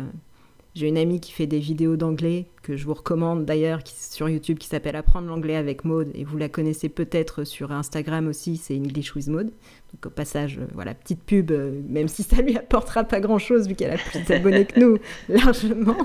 [0.79, 4.57] j'ai une amie qui fait des vidéos d'anglais que je vous recommande d'ailleurs sur YouTube
[4.57, 8.77] qui s'appelle Apprendre l'anglais avec Maude et vous la connaissez peut-être sur Instagram aussi, c'est
[8.77, 9.47] English with Maude.
[9.47, 13.67] Donc au passage, euh, voilà, petite pub, euh, même si ça lui apportera pas grand-chose
[13.67, 15.97] vu qu'elle a plus d'abonnés que nous, largement.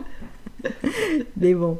[1.37, 1.79] Mais bon.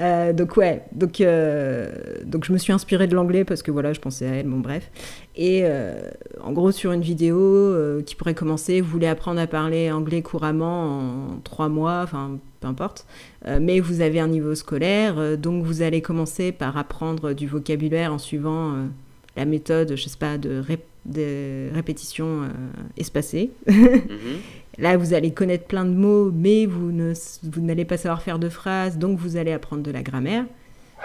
[0.00, 1.92] Euh, donc ouais, donc, euh,
[2.24, 4.58] donc je me suis inspirée de l'anglais parce que voilà, je pensais à elle, bon
[4.58, 4.90] bref.
[5.36, 6.10] Et euh,
[6.42, 7.74] en gros, sur une vidéo
[8.06, 12.68] qui pourrait commencer, vous voulez apprendre à parler anglais couramment en trois mois, enfin peu
[12.68, 13.06] importe,
[13.60, 18.18] mais vous avez un niveau scolaire, donc vous allez commencer par apprendre du vocabulaire en
[18.18, 18.74] suivant
[19.36, 20.62] la méthode, je sais pas, de,
[21.74, 22.48] répétition
[22.96, 23.50] espacée.
[23.66, 24.40] Mhm.
[24.78, 27.12] Là, vous allez connaître plein de mots, mais vous, ne,
[27.44, 30.44] vous n'allez pas savoir faire de phrases, donc vous allez apprendre de la grammaire.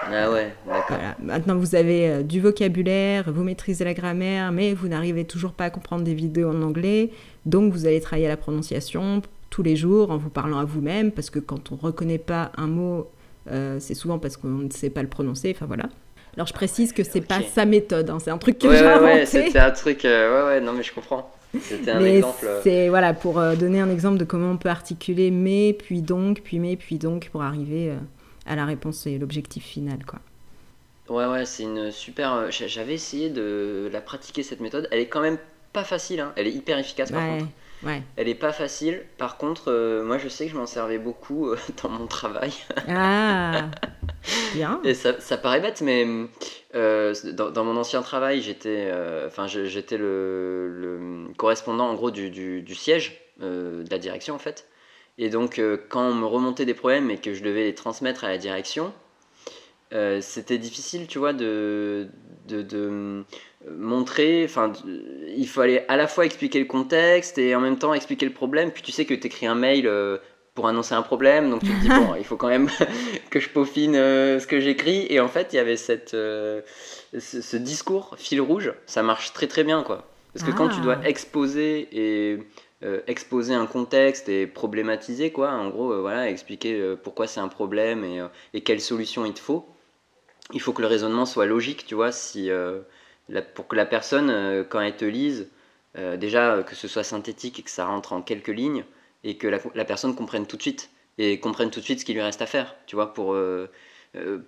[0.02, 0.98] Ah ouais, d'accord.
[1.22, 5.66] Maintenant, vous avez euh, du vocabulaire, vous maîtrisez la grammaire, mais vous n'arrivez toujours pas
[5.66, 7.12] à comprendre des vidéos en anglais,
[7.46, 11.12] donc vous allez travailler à la prononciation tous les jours en vous parlant à vous-même,
[11.12, 13.10] parce que quand on ne reconnaît pas un mot,
[13.52, 15.90] euh, c'est souvent parce qu'on ne sait pas le prononcer, enfin voilà.
[16.36, 19.14] Alors je précise que c'est pas sa méthode, hein, c'est un truc que j'ai inventé.
[19.14, 21.30] Ouais, c'était un truc, euh, ouais, ouais, non mais je comprends.
[21.58, 22.46] C'était un exemple.
[22.48, 22.62] Euh.
[22.64, 26.42] C'est voilà pour euh, donner un exemple de comment on peut articuler mais puis donc
[26.44, 27.98] puis mais puis donc pour arriver euh,
[28.46, 30.20] à la réponse et l'objectif final quoi.
[31.10, 32.52] Ouais, ouais, c'est une super.
[32.52, 34.88] j'a- J'avais essayé de la pratiquer cette méthode.
[34.92, 35.40] Elle est quand même
[35.74, 36.34] pas facile, hein.
[36.36, 37.48] Elle est hyper efficace par Ouais, contre.
[37.84, 38.02] Ouais.
[38.18, 39.04] Elle est pas facile.
[39.18, 42.52] Par contre, euh, moi je sais que je m'en servais beaucoup euh, dans mon travail.
[42.88, 43.70] Ah,
[44.54, 44.80] bien.
[44.84, 46.06] Et ça, ça paraît bête, mais
[46.76, 48.92] euh, dans, dans mon ancien travail, j'étais
[49.28, 54.36] enfin, je- j'étais le, le correspondant en gros du, du- du siège de la direction
[54.36, 54.68] en fait.
[55.18, 58.30] Et donc, quand on me remontait des problèmes et que je devais les transmettre à
[58.30, 58.94] la direction,
[59.94, 62.08] euh, c'était difficile, tu vois, de,
[62.48, 63.24] de, de, euh,
[63.78, 64.44] montrer.
[64.46, 64.72] Enfin,
[65.36, 68.72] il fallait à la fois expliquer le contexte et en même temps expliquer le problème.
[68.72, 70.18] Puis tu sais que tu écris un mail euh,
[70.56, 72.70] pour annoncer un problème, donc tu te dis, bon, il faut quand même
[73.32, 75.08] que je peaufine euh, ce que j'écris.
[75.10, 76.62] Et en fait, il y avait cette, ce,
[77.18, 80.06] ce discours fil rouge, ça marche très très bien, quoi.
[80.34, 80.84] Parce que quand tu Ah.
[80.84, 82.40] dois exposer et
[82.84, 87.40] euh, exposer un contexte et problématiser, quoi, en gros, euh, voilà, expliquer euh, pourquoi c'est
[87.40, 88.22] un problème et,
[88.54, 89.66] et quelle solution il te faut,
[90.54, 92.80] il faut que le raisonnement soit logique, tu vois, si, euh,
[93.30, 95.48] la- pour que la personne, euh, quand elle te lise,
[95.98, 98.84] euh, déjà que ce soit synthétique et que ça rentre en quelques lignes,
[99.24, 102.06] et que la, la personne comprenne tout de suite, et comprenne tout de suite ce
[102.06, 103.36] qu'il lui reste à faire, tu vois, pour,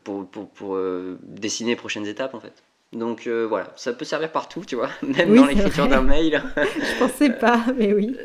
[0.04, 0.80] pour, pour, pour,
[1.24, 2.64] dessiner les prochaines étapes, en fait.
[2.94, 6.42] Donc voilà, ça peut servir partout, tu vois, même Oui, dans l'écriture d'un mail.
[6.56, 8.16] Je pensais pas, mais oui.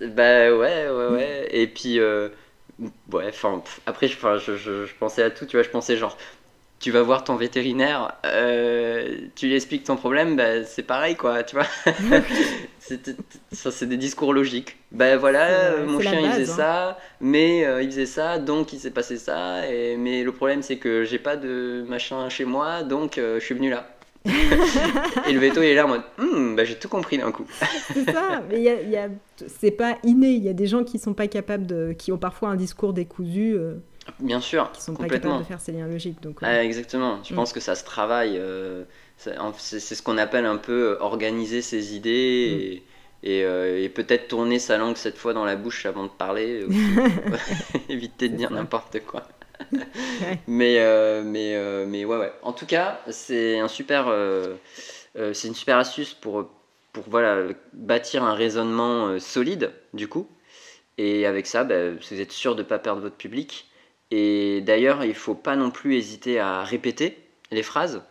[0.00, 1.48] Bah ouais, ouais, ouais.
[1.50, 6.16] Et puis, ouais, enfin, après, je, je pensais à tout, tu vois, je pensais genre,
[6.80, 11.42] tu vas voir ton vétérinaire, euh, tu lui expliques ton problème, bah, c'est pareil, quoi,
[11.44, 11.66] tu vois.
[12.78, 13.14] C'est-
[13.52, 14.76] Ça, c'est des discours logiques.
[14.90, 16.56] Bah voilà, euh, mon chien il faisait hein.
[16.56, 20.62] ça, mais euh, il faisait ça, donc il s'est passé ça, et, mais le problème
[20.62, 23.86] c'est que j'ai pas de machin chez moi, donc euh, je suis venu là.
[25.28, 26.02] et le veto il est là en mode,
[26.56, 27.46] bah j'ai tout compris d'un coup.
[27.94, 29.08] C'est ça, mais il y a- y a-
[29.46, 30.30] c'est pas inné.
[30.32, 32.92] Il y a des gens qui sont pas capables de, qui ont parfois un discours
[32.92, 33.56] décousu,
[34.18, 36.20] Bien sûr, qui sont pas capables de faire ces liens logiques.
[36.22, 37.22] Donc, euh, Ah, exactement.
[37.24, 37.36] Je Mm.
[37.36, 38.36] pense que ça se travaille.
[38.38, 38.84] euh,
[39.16, 42.82] c'est ce qu'on appelle un peu euh, organiser ses idées
[43.22, 46.08] et, et, euh, et peut-être tourner sa langue cette fois dans la bouche avant de
[46.10, 46.64] parler.
[47.88, 49.24] Éviter de dire n'importe quoi.
[50.46, 52.32] mais, euh, mais, euh, mais ouais, ouais.
[52.42, 54.06] En tout cas, c'est un super,
[55.32, 56.48] c'est une super astuce pour,
[56.92, 57.42] pour voilà,
[57.72, 60.26] bâtir un raisonnement solide, du coup.
[60.98, 63.69] Et avec ça, bah, vous êtes sûr de ne pas perdre votre public.
[64.10, 67.18] Et d'ailleurs, il faut pas non plus hésiter à répéter
[67.50, 68.02] les phrases,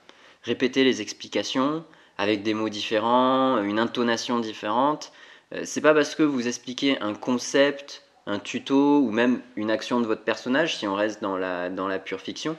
[0.43, 1.83] répéter les explications
[2.17, 5.11] avec des mots différents, une intonation différente.
[5.53, 10.01] Euh, C'est pas parce que vous expliquez un concept, un tuto ou même une action
[10.01, 12.57] de votre personnage, si on reste dans la, dans la pure fiction,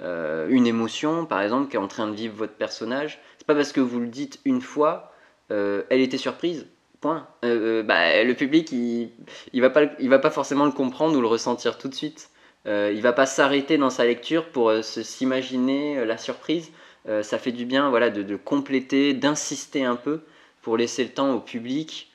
[0.00, 3.20] euh, une émotion par exemple qui est en train de vivre votre personnage.
[3.38, 5.12] C'est pas parce que vous le dites une fois,
[5.50, 6.66] euh, elle était surprise.
[7.00, 7.26] Point.
[7.42, 9.10] Bah, le public, il,
[9.54, 12.29] il va pas, il va pas forcément le comprendre ou le ressentir tout de suite.
[12.66, 16.70] Euh, il va pas s'arrêter dans sa lecture pour euh, s'imaginer euh, la surprise.
[17.08, 20.20] Euh, ça fait du bien, voilà, de, compléter, d'insister un peu
[20.60, 22.12] pour laisser le temps au public,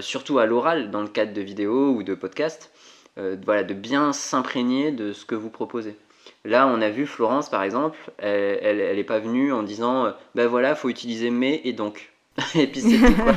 [0.00, 2.72] surtout à l'oral dans le cadre de vidéos ou de podcasts,
[3.16, 5.94] voilà, de bien s'imprégner de ce que vous proposez.
[6.44, 10.12] Là, on a vu Florence, par exemple, elle, elle, elle est pas venue en disant,
[10.34, 12.10] ben voilà, faut utiliser mais et donc.
[12.54, 13.34] et puis c'est tout quoi.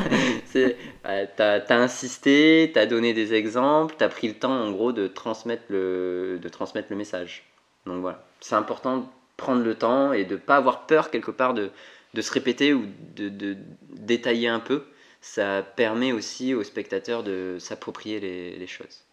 [1.06, 5.64] Euh, t'as, insisté, t'as donné des exemples, t'as pris le temps en gros de transmettre
[5.70, 7.44] le, de transmettre le message.
[7.86, 9.04] Donc voilà, c'est important de
[9.38, 11.72] prendre le temps et de pas avoir peur quelque part de,
[12.14, 12.86] de se répéter ou
[13.16, 13.58] de, de
[13.90, 14.84] détailler un peu.
[15.22, 19.04] Ça permet aussi aux spectateurs de s'approprier les, les choses.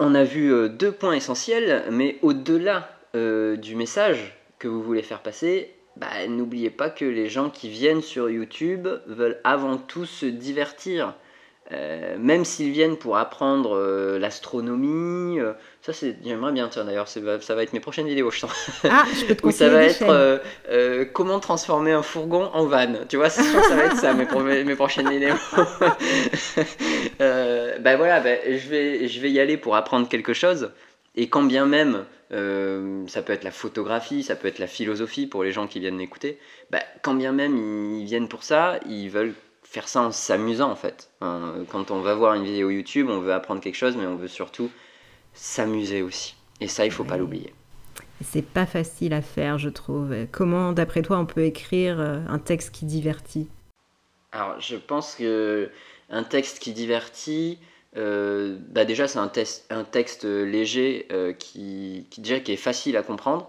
[0.00, 5.02] On a vu euh, deux points essentiels, mais au-delà euh, du message que vous voulez
[5.02, 10.06] faire passer, bah, n'oubliez pas que les gens qui viennent sur YouTube veulent avant tout
[10.06, 11.14] se divertir.
[11.72, 17.08] Euh, même s'ils viennent pour apprendre euh, l'astronomie, euh, ça c'est, j'aimerais bien, tiens d'ailleurs,
[17.08, 18.70] ça va être mes prochaines vidéos, je sens.
[18.84, 20.42] Ah, je peux te Ou ça va être
[21.14, 22.92] comment transformer un fourgon en van.
[23.08, 25.36] Tu vois, c'est sûr que ça va être ça mes, pro- mes prochaines vidéos.
[27.18, 30.70] bah voilà, bah, je, vais, je vais y aller pour apprendre quelque chose.
[31.16, 35.26] Et quand bien même, euh, ça peut être la photographie, ça peut être la philosophie
[35.26, 36.38] pour les gens qui viennent m'écouter,
[36.70, 37.56] bah, quand bien même
[37.96, 41.10] ils viennent pour ça, ils veulent faire ça en s'amusant en fait.
[41.20, 44.16] Hein, Quand on va voir une vidéo YouTube, on veut apprendre quelque chose, mais on
[44.16, 44.70] veut surtout
[45.32, 46.36] s'amuser aussi.
[46.60, 47.52] Et ça, il faut pas l'oublier.
[48.22, 50.14] C'est pas facile à faire, je trouve.
[50.30, 53.48] Comment, d'après toi, on peut écrire euh, un texte qui divertit?
[54.30, 55.70] Alors, je pense que
[56.10, 57.58] un texte qui divertit,
[57.96, 59.30] euh, bah déjà c'est un,
[59.70, 63.48] un texte léger euh, qui, qui déjà qui est facile à comprendre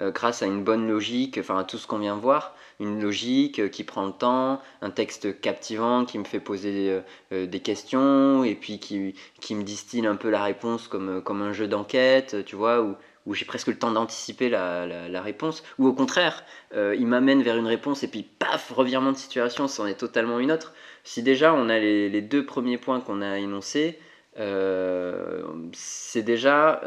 [0.00, 3.70] euh, grâce à une bonne logique, enfin à tout ce qu'on vient voir, une logique
[3.70, 8.78] qui prend le temps, un texte captivant qui me fait poser des questions et puis
[8.78, 12.98] qui, qui me distille un peu la réponse comme, comme un jeu d'enquête, tu vois,
[13.26, 17.66] où j'ai presque le temps d'anticiper la, réponse, ou au contraire, il m'amène vers une
[17.66, 20.74] réponse et puis paf, revirement de situation, c'en est totalement une autre.
[21.04, 23.98] Si déjà on a les, deux premiers points qu'on a énoncés,
[24.36, 26.80] c'est déjà,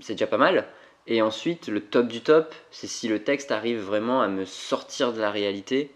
[0.00, 0.66] c'est déjà pas mal.
[1.06, 5.12] Et ensuite, le top du top, c'est si le texte arrive vraiment à me sortir
[5.12, 5.90] de la réalité,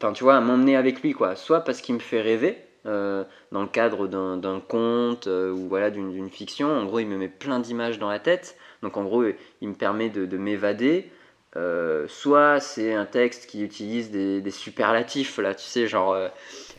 [0.00, 1.36] enfin, tu vois, à m'emmener avec lui, quoi.
[1.36, 5.90] Soit parce qu'il me fait rêver, euh, dans le cadre d'un conte euh, ou voilà
[5.90, 6.68] d'une fiction.
[6.68, 8.56] En gros, il me met plein d'images dans la tête.
[8.84, 9.24] Donc, en gros,
[9.60, 11.10] il me permet de, m'évader.
[11.56, 16.16] Euh, soit c'est un texte qui utilise des, superlatifs, là, tu sais, genre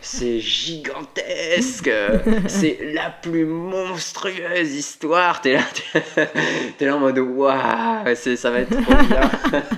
[0.01, 1.89] c'est gigantesque,
[2.47, 5.41] c'est la plus monstrueuse histoire.
[5.41, 5.63] T'es là,
[6.79, 9.31] es là en mode waouh, ça va être trop bien.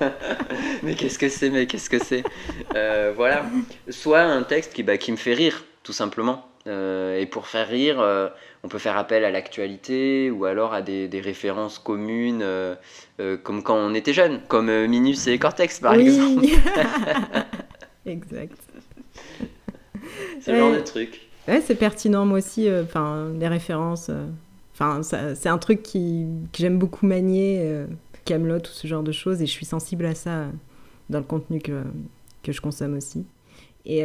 [0.84, 2.24] mais qu'est-ce que c'est, mais qu'est-ce que c'est?
[2.76, 3.46] Euh, Voilà.
[3.90, 6.46] Soit un texte qui, bah, qui me fait rire, tout simplement.
[6.68, 8.30] Euh, et pour faire rire, euh,
[8.64, 12.46] on peut faire appel à l'actualité ou alors à des, références communes,
[13.44, 16.46] comme quand on était jeune, comme Minus et Cortex par exemple.
[18.06, 18.58] exact.
[20.42, 21.28] Ce genre de truc.
[21.48, 22.68] Ouais, c'est pertinent, moi aussi.
[22.68, 24.10] Euh, enfin, les références.
[24.10, 24.26] Euh,
[24.74, 27.88] enfin, c'est un truc qui, que j'aime beaucoup manier, euh,
[28.26, 30.48] Camelot ou ce genre de choses, et je suis sensible à ça
[31.10, 31.84] dans le contenu que,
[32.44, 33.26] que je consomme aussi.
[33.90, 34.04] Et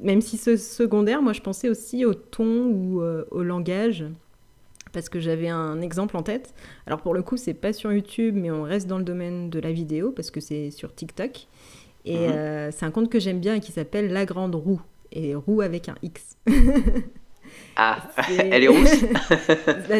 [0.00, 4.04] même si ce secondaire, moi je pensais aussi au ton ou au langage,
[4.92, 6.54] parce que j'avais un exemple en tête.
[6.86, 9.58] Alors pour le coup, c'est pas sur YouTube, mais on reste dans le domaine de
[9.58, 11.48] la vidéo, parce que c'est sur TikTok.
[12.04, 12.70] Et mhm.
[12.70, 14.80] c'est un compte que j'aime bien et qui s'appelle La Grande Roue
[15.10, 16.36] et roux avec un X.
[17.76, 19.02] Ah, elle est rousse
[19.88, 19.96] bah.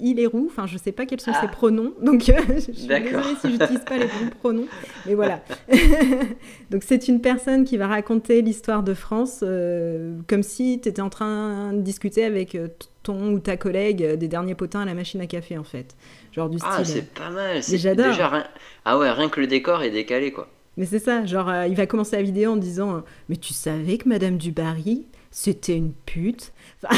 [0.00, 1.48] Il est roux, enfin je sais pas quels sont ses ah.
[1.48, 4.66] pronoms, donc euh, je suis désolée si j'utilise pas les bons pronoms,
[5.06, 5.40] mais voilà.
[6.70, 11.02] donc c'est une personne qui va raconter l'histoire de France euh, comme si tu étais
[11.02, 12.66] en train de discuter avec euh,
[13.04, 15.94] ton ou ta collègue des derniers potins à la machine à café en fait.
[16.32, 16.84] Genre du ah, style.
[16.84, 18.44] Ah c'est pas mal, c'est déjà rien...
[18.84, 20.48] Ah ouais, rien que le décor est décalé quoi.
[20.78, 23.98] Mais c'est ça, genre, euh, il va commencer la vidéo en disant Mais tu savais
[23.98, 26.52] que Madame Dubarry, c'était une pute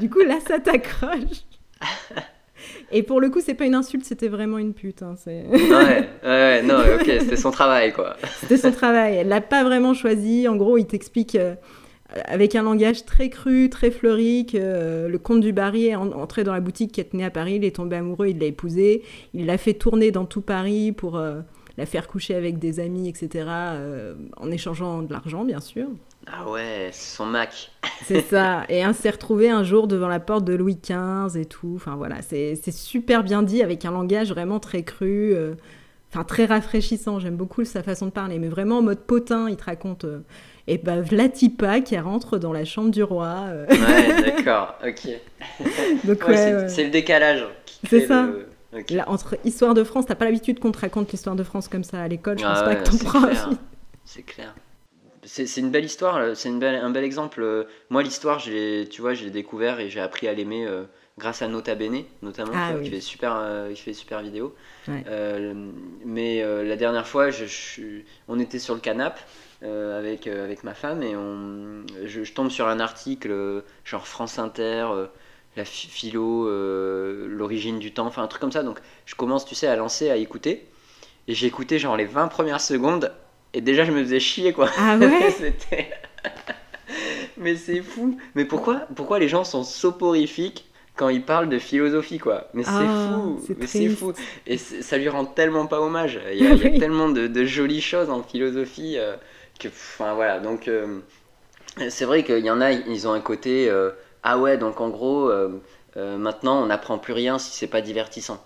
[0.00, 1.44] Du coup, là, ça t'accroche.
[2.92, 5.02] Et pour le coup, c'est pas une insulte, c'était vraiment une pute.
[5.02, 8.16] Hein, ouais, ouais, non, ok, c'était son travail, quoi.
[8.40, 9.16] C'était son travail.
[9.16, 10.48] Elle l'a pas vraiment choisi.
[10.48, 11.54] En gros, il t'explique euh,
[12.26, 16.44] avec un langage très cru, très fleuri, que euh, le comte du Barry est entré
[16.44, 19.02] dans la boutique qui est tenue à Paris, il est tombé amoureux, il l'a épousée.
[19.34, 21.16] Il l'a fait tourner dans tout Paris pour
[21.76, 25.86] la faire coucher avec des amis, etc., euh, en échangeant de l'argent, bien sûr.
[26.26, 27.70] Ah ouais, c'est son Mac.
[28.04, 28.64] c'est ça.
[28.68, 31.72] Et on s'est retrouvé un jour devant la porte de Louis XV et tout.
[31.76, 35.54] Enfin voilà, c'est super bien dit avec un langage vraiment très cru, euh,
[36.12, 37.18] enfin très rafraîchissant.
[37.18, 39.48] J'aime beaucoup sa façon de parler, mais vraiment en mode potin.
[39.48, 40.04] Il te raconte.
[40.04, 40.20] Euh,
[40.66, 43.46] et bah Vlatipa qui rentre dans la chambre du roi.
[43.68, 45.08] Ouais, d'accord, ok.
[46.04, 47.44] Donc ouais, c'est le décalage.
[47.88, 48.28] C'est ça
[49.06, 52.00] entre histoire de France, t'as pas l'habitude qu'on te raconte l'histoire de France comme ça
[52.00, 52.38] à l'école.
[52.38, 53.28] Je pense ah pas que t'en prends
[54.04, 54.54] C'est clair.
[55.22, 57.66] C'est une belle histoire, c'est un bel exemple.
[57.90, 60.84] Moi, l'histoire, tu vois, j'ai découvert et j'ai appris à l'aimer euh,
[61.18, 64.54] grâce à Nota Bene, notamment, ah qui, fait super, euh, fait super vidéo.
[64.88, 65.52] Euh,
[66.06, 67.44] mais la dernière fois, je,
[68.28, 69.20] on était sur le canapé
[69.62, 74.86] avec, avec ma femme et on, je, je, tombe sur un article genre France Inter
[75.56, 78.62] la philo, euh, l'origine du temps, enfin un truc comme ça.
[78.62, 80.66] Donc je commence, tu sais, à lancer, à écouter.
[81.28, 83.12] Et j'ai écouté genre les 20 premières secondes
[83.52, 84.70] et déjà je me faisais chier quoi.
[84.78, 85.34] Ah ouais
[87.36, 88.18] Mais c'est fou.
[88.34, 92.48] Mais pourquoi, pourquoi les gens sont soporifiques quand ils parlent de philosophie quoi?
[92.52, 94.12] Mais c'est ah, fou, mais c'est fou.
[94.46, 96.20] Et ça lui rend tellement pas hommage.
[96.32, 99.16] Il y a, tellement de, jolies choses en philosophie euh,
[99.58, 100.40] que, enfin voilà.
[100.40, 101.00] Donc euh,
[101.88, 103.70] c'est vrai qu'il y en a, ils ont un côté
[104.22, 105.60] ah ouais, donc en gros, euh,
[105.96, 108.44] euh, maintenant on n'apprend plus rien si c'est pas divertissant.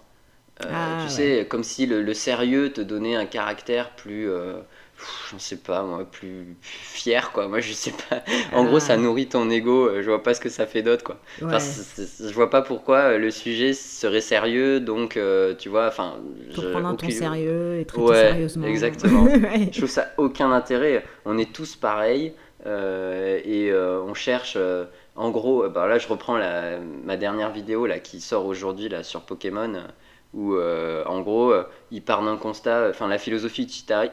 [0.64, 4.30] Euh, ah tu sais, comme si le, sérieux te donnait un caractère plus,
[5.32, 7.48] j'en sais pas moi, plus, fier quoi.
[7.48, 8.22] Moi je sais pas.
[8.52, 8.96] En gros, ça ah.
[8.98, 10.00] nourrit ton ego.
[10.00, 11.18] Je vois pas ce que ça fait d'autre quoi.
[11.40, 14.78] je vois pas pourquoi le sujet serait sérieux.
[14.78, 15.18] Donc
[15.58, 16.18] tu vois, enfin.
[16.54, 18.66] Pour prendre un ton sérieux et traiter ouais, sérieusement.
[18.68, 19.26] Exactement.
[19.72, 21.04] Je trouve ça aucun intérêt.
[21.24, 22.32] On est tous pareils
[22.64, 24.56] et on cherche
[25.16, 26.38] en gros, euh, bah là je reprends
[27.04, 29.84] ma dernière vidéo là, qui sort aujourd'hui là, sur Pokémon,
[30.32, 33.62] où euh, en gros euh, il part d'un constat, enfin la philosophie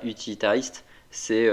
[0.03, 1.49] utilitariste, c'est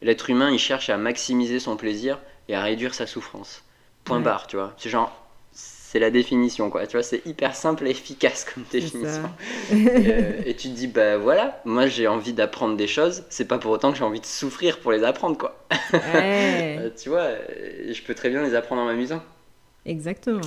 [0.00, 2.18] l'être humain il cherche à maximiser son plaisir
[2.48, 3.64] et à réduire sa souffrance.
[4.04, 4.72] Point barre, tu vois.
[4.76, 5.23] C'est genre
[5.94, 6.88] c'est la définition, quoi.
[6.88, 9.30] Tu vois, c'est hyper simple et efficace comme définition.
[9.72, 13.58] Euh, et, tu te dis, bah voilà, moi j'ai envie d'apprendre des choses, c'est pas
[13.58, 15.64] pour autant que j'ai envie de souffrir pour les apprendre, quoi.
[15.94, 17.28] Euh, tu vois,
[17.88, 19.22] je peux très bien les apprendre en m'amusant.
[19.86, 20.40] Exactement.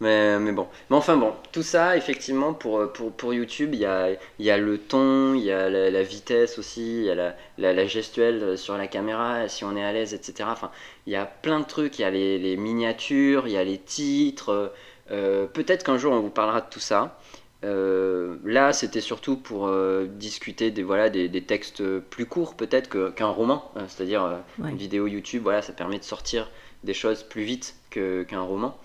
[0.00, 0.68] Mais, mais bon.
[0.90, 4.56] Mais enfin bon, tout ça, effectivement, pour, pour, pour YouTube, il y a, y a
[4.56, 8.78] le ton, il y a la, vitesse aussi, il y a la, la, gestuelle sur
[8.78, 10.48] la caméra, si on est à l'aise, etc.
[10.52, 10.70] Enfin,
[11.06, 13.64] il y a plein de trucs, il y a les, les miniatures, il y a
[13.64, 14.72] les titres.
[15.10, 17.18] Euh, peut-être qu'un jour on vous parlera de tout ça.
[17.64, 22.88] Euh, là, c'était surtout pour euh, discuter des, voilà, des, des, textes plus courts peut-être
[23.14, 26.48] qu'un roman, c'est-à-dire une vidéo YouTube, voilà, ça permet de sortir
[26.84, 28.78] des choses plus vite qu'un roman.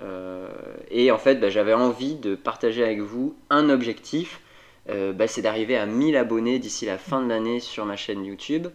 [0.00, 0.48] Euh,
[0.90, 4.40] et en fait, bah, j'avais envie de partager avec vous un objectif,
[4.90, 8.24] euh, bah, c'est d'arriver à 1000 abonnés d'ici la fin de l'année sur ma chaîne
[8.24, 8.68] YouTube.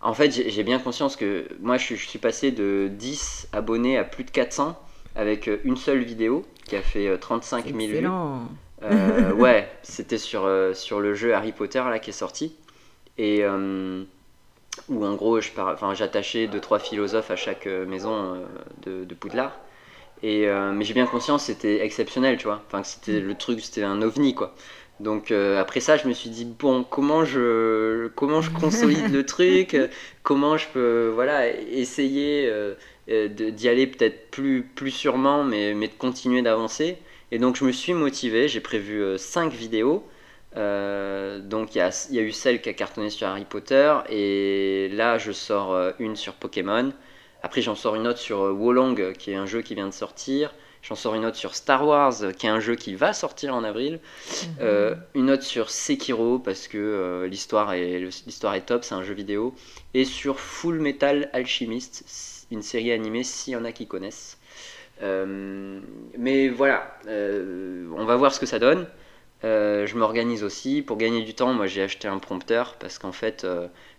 [0.00, 4.24] En fait, j'ai bien conscience que moi, je, suis passé de 10 abonnés à plus
[4.24, 4.80] de 400
[5.16, 8.08] avec euh, une seule vidéo qui a fait 35 000 vues.
[8.82, 12.54] Euh, ouais, c'était sur, sur le jeu Harry Potter là qui est sorti.
[13.16, 13.42] Et
[14.88, 18.40] où en gros, j'attachais deux trois philosophes à chaque maison
[18.82, 19.58] de, de Poudlard.
[20.22, 22.62] Et, euh, mais j'ai bien conscience c'était exceptionnel, tu vois.
[22.66, 24.54] Enfin, c'était le truc, c'était un ovni, quoi.
[25.00, 29.24] Donc euh, après ça, je me suis dit bon, comment je comment je consolide le
[29.26, 29.76] truc,
[30.24, 32.74] comment je peux voilà essayer euh,
[33.28, 36.98] d'y aller peut-être plus plus sûrement, mais mais de continuer d'avancer.
[37.30, 40.04] Et donc je me suis motivé, j'ai prévu 5 vidéos.
[40.56, 44.88] donc il y a, y a, eu celle qui a cartonné sur Harry Potter et
[44.92, 46.92] là je sors une sur Pokémon.
[47.42, 49.92] Après, j'en sors une autre sur euh, Wolong, qui est un jeu qui vient de
[49.92, 50.54] sortir.
[50.82, 53.64] J'en sors une autre sur Star Wars, qui est un jeu qui va sortir en
[53.64, 53.94] avril.
[53.94, 54.48] Mhm.
[54.60, 59.02] Euh, une autre sur Sekiro, parce que euh, l'histoire est, l'histoire est top, c'est un
[59.02, 59.54] jeu vidéo.
[59.94, 64.38] Et sur Full Metal Alchemist, une série animée, s'il y en a qui connaissent.
[65.00, 68.86] mais voilà, on va voir ce que ça donne.
[69.42, 70.82] je m'organise aussi.
[70.82, 73.46] Pour gagner du temps, moi j'ai acheté un prompteur parce qu'en fait,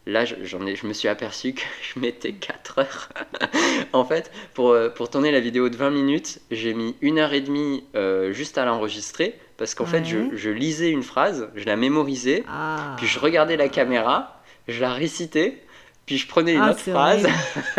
[0.06, 1.62] Là, j'en ai, je me suis aperçu que
[1.94, 3.10] je mettais 4 heures.
[3.94, 7.34] en fait, pour, euh, pour tourner la vidéo de 20 minutes, j'ai mis une heure
[7.34, 11.66] et demie euh, juste à l'enregistrer parce qu'en fait, je, je, lisais une phrase, je
[11.66, 12.96] la mémorisais, ah.
[12.98, 15.62] puis je regardais la caméra, je la récitais,
[16.06, 17.28] puis je prenais une ah, autre phrase.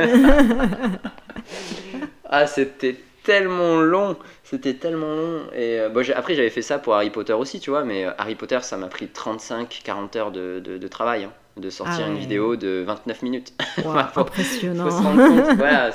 [2.26, 5.40] ah, c'était tellement long, c'était tellement long.
[5.54, 8.34] Et euh, bon, après, j'avais fait ça pour Harry Potter aussi, tu vois, mais Harry
[8.34, 11.24] Potter, ça m'a pris 35-40 heures de, de, travail.
[11.24, 13.52] Hein de sortir ah une vidéo de 29 minutes.
[14.16, 14.88] impressionnant.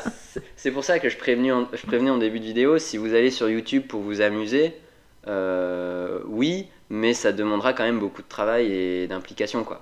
[0.55, 3.13] c'est pour ça que je prévenais, en, je prévenais en début de vidéo, si vous
[3.13, 4.75] allez sur YouTube pour vous amuser,
[5.27, 9.63] euh, oui, mais ça demandera quand même beaucoup de travail et d'implication.
[9.63, 9.81] quoi.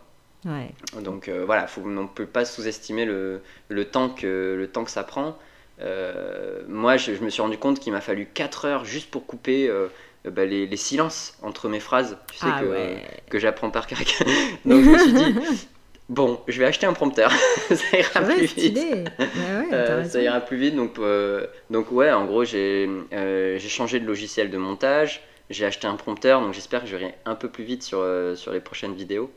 [1.02, 4.84] Donc euh, voilà, faut, on ne peut pas sous-estimer le, le, temps que, le temps
[4.84, 5.38] que ça prend.
[5.82, 9.72] Euh, moi, je, me suis rendu compte qu'il m'a fallu 4 heures juste pour couper
[10.26, 14.00] bah, les, les, silences entre mes phrases, tu sais, ah que, que j'apprends par cœur.
[14.66, 15.68] Donc je me suis dit,
[16.10, 17.32] Bon, je vais acheter un prompteur.
[17.70, 18.80] ça ira plus vite.
[19.72, 20.76] Euh, ça ira plus vite.
[20.76, 25.22] Donc, euh, donc ouais, en gros, j'ai euh, changé de logiciel de montage.
[25.50, 28.04] J'ai acheté un prompteur, donc j'espère que je vais un peu plus vite sur,
[28.36, 29.32] sur les prochaines vidéos.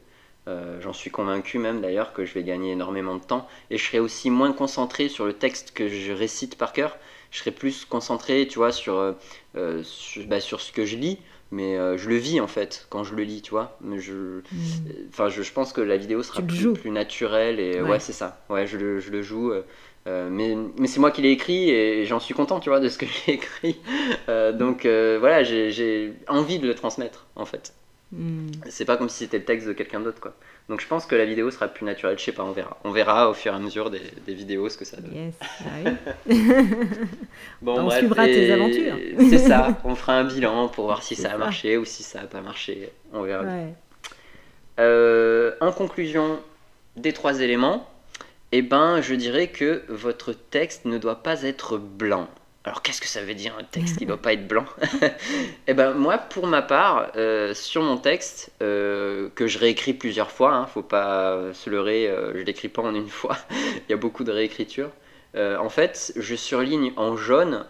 [0.80, 3.48] J'en suis convaincu même d'ailleurs que je vais gagner énormément de temps.
[3.70, 6.96] Et je serai aussi moins concentré sur le texte que je récite par cœur.
[7.32, 9.16] Je serai plus concentré, tu vois, sur,
[9.54, 11.18] bah, sur ce que je lis
[11.50, 13.76] mais euh, je le vis en fait quand je le lis, tu vois.
[13.80, 15.08] Mais je, hmm.
[15.08, 18.44] enfin, je, je, pense que la vidéo sera plus, plus, naturelle et ouais, c'est ça.
[18.48, 19.52] Ouais, je le, je le joue.
[19.52, 19.62] Euh,
[20.06, 22.88] euh, mais, mais c'est moi qui l'ai écrit et j'en suis content, tu vois, de
[22.88, 23.80] ce que j'ai écrit.
[24.54, 27.74] donc voilà, j'ai envie de le transmettre en fait.
[28.12, 28.50] Hmm.
[28.68, 30.34] C'est pas comme si c'était le texte de quelqu'un d'autre, quoi.
[30.68, 32.76] Donc je pense que la vidéo sera plus naturelle, je sais pas, on verra.
[32.82, 35.14] On verra au fur et à mesure des, des vidéos ce que ça donne.
[35.14, 35.90] Yes, ah
[37.62, 38.96] bon, on suivra tes aventures.
[39.30, 42.22] C'est ça, on fera un bilan pour voir si ça a marché ou si ça
[42.22, 42.90] n'a pas marché.
[43.12, 43.44] On verra.
[44.78, 46.40] Euh, en conclusion
[46.96, 47.88] des trois éléments,
[48.52, 52.28] eh ben, je dirais que votre texte ne doit pas être blanc.
[52.66, 53.96] Alors qu'est-ce que ça veut dire un texte?
[53.96, 54.64] Qui ne doit pas être blanc
[55.68, 60.32] Eh ben moi, pour ma part, euh, sur mon texte, euh, que je réécris plusieurs
[60.32, 63.90] fois, ne hein, faut pas se leurrer, euh, je l'écris pas en une fois, il
[63.90, 64.90] y a beaucoup de réécriture.
[65.36, 67.66] en fait, je surligne en jaune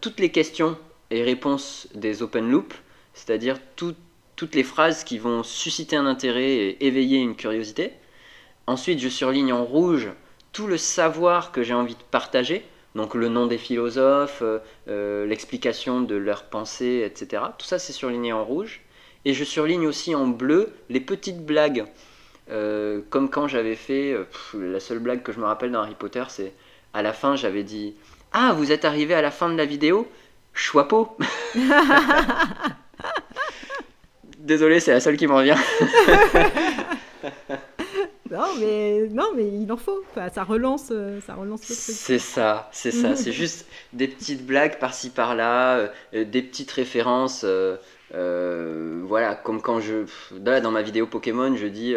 [0.00, 0.76] toutes les questions
[1.10, 2.76] et réponses des open loops,
[3.14, 7.92] c'est-à-dire toutes les phrases qui vont susciter un intérêt et éveiller une curiosité.
[8.66, 10.10] Ensuite, je surligne en rouge
[10.52, 12.64] tout le savoir que j'ai envie de partager
[12.98, 17.44] donc le nom des philosophes, euh, euh, l'explication de leurs pensées, etc.
[17.56, 18.80] Tout ça c'est surligné en rouge.
[19.24, 21.84] Et je surligne aussi en bleu les petites blagues.
[22.50, 24.16] Euh, comme quand j'avais fait,
[24.52, 26.52] la seule blague que je me rappelle dans Harry Potter, c'est
[26.92, 27.94] à la fin j'avais dit
[28.32, 30.08] Ah, vous êtes arrivé à la fin de la vidéo?
[30.52, 31.16] Choiseau
[34.40, 35.56] Désolé, c'est la seule qui m'en vient.
[38.30, 40.02] non, mais, non, mais il en faut.
[40.14, 41.76] ça relance, euh, ça relance le truc.
[41.76, 43.16] C'est ça, c'est ça.
[43.16, 47.44] c'est juste des petites blagues par-ci par-là, euh, des petites références.
[48.12, 50.04] voilà, comme quand je.
[50.44, 51.94] Là, dans ma vidéo Pokémon, je dis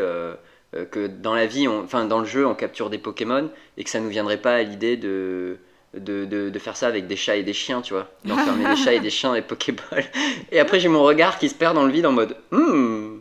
[0.92, 4.00] que dans la vie, enfin, dans le jeu, on capture des Pokémon et que ça
[4.00, 5.58] nous viendrait pas à l'idée de
[5.94, 8.08] de, de, faire ça avec des chats et des chiens, tu vois.
[8.24, 10.06] D'enfermer des chats et des chiens et Pokéballs.
[10.52, 13.18] Et après, j'ai mon regard qui se perd dans le vide en mode hmm.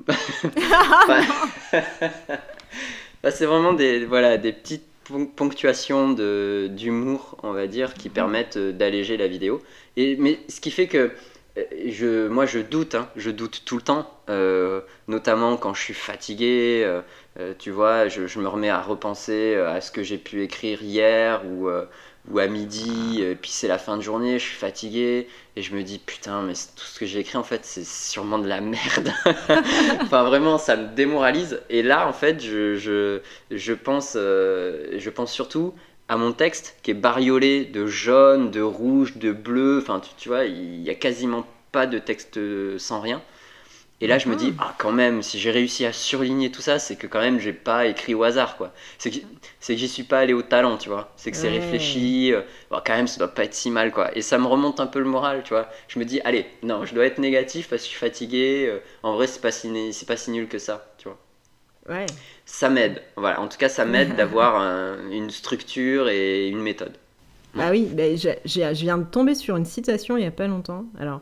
[3.23, 4.87] bah, c'est vraiment des, voilà, des petites
[5.37, 6.11] ponctuations
[6.69, 9.63] d'humour, on va dire, qui permettent euh, d'alléger la vidéo.
[9.97, 11.11] Et, mais ce qui fait que
[11.59, 15.83] euh, je, moi, je doute, hein, je doute tout le temps, euh, notamment quand je
[15.83, 16.87] suis fatigué.
[17.59, 21.43] tu vois, je, je, me remets à repenser à ce que j'ai pu écrire hier
[21.47, 21.69] ou
[22.31, 25.75] ou à midi, euh, puis c'est la fin de journée, je suis fatigué, et je
[25.75, 28.61] me dis putain, mais tout ce que j'ai écrit en fait, c'est sûrement de la
[28.61, 29.13] merde.
[30.01, 31.61] enfin, vraiment, ça me démoralise.
[31.71, 33.21] Et là, en fait, je, je,
[33.51, 35.75] je pense, euh, je pense surtout
[36.09, 39.79] à mon texte qui est bariolé de jaune, de rouge, de bleu.
[39.83, 42.39] Enfin, tu, tu vois, il n'y a quasiment pas de texte
[42.79, 43.23] sans rien.
[44.03, 46.79] Et là, je me dis, ah, quand même, si j'ai réussi à surligner tout ça,
[46.79, 48.73] c'est que quand même, j'ai pas écrit au hasard, quoi.
[48.99, 49.19] C'est que,
[49.61, 51.13] c'est que j'y suis pas allé au talent, tu vois.
[51.17, 52.33] C'est que c'est réfléchi.
[52.33, 52.41] Euh,
[52.71, 54.17] bon, quand même, ça doit pas être si mal, quoi.
[54.17, 55.69] Et ça me remonte un peu le moral, tu vois.
[55.89, 58.67] Je me dis, allez, non, je dois être négatif parce que je suis fatigué.
[58.69, 61.19] Euh, en vrai, c'est pas si, c'est pas si nul que ça, tu vois.
[61.95, 62.07] Ouais.
[62.47, 63.03] Ça m'aide.
[63.17, 63.39] Voilà.
[63.39, 64.63] En tout cas, ça m'aide d'avoir
[65.11, 66.97] une structure et une méthode.
[67.59, 70.87] Ah oui, ben, je viens de tomber sur une citation il y a pas longtemps.
[70.99, 71.21] Alors,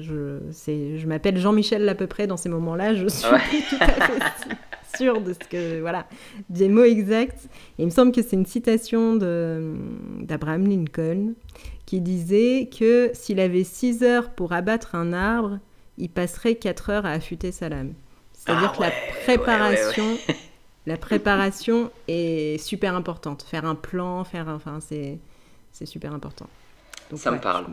[0.00, 2.94] je, je m'appelle Jean-Michel à peu près dans ces moments-là.
[2.94, 3.22] Je suis
[3.70, 4.56] tout à fait
[4.96, 6.06] sûre de ce que voilà
[6.48, 7.48] des mots exacts.
[7.78, 11.34] il me semble que c'est une citation d'Abraham Lincoln
[11.86, 15.58] qui disait que s'il avait 6 heures pour abattre un arbre,
[15.98, 17.92] il passerait 4 heures à affûter sa lame.
[18.32, 18.92] C'est-à-dire ah que la
[19.22, 20.16] préparation,
[20.86, 23.42] la préparation est super importante.
[23.42, 25.18] Faire un plan, faire enfin c'est
[25.72, 26.48] c'est super important
[27.16, 27.66] ça me parle.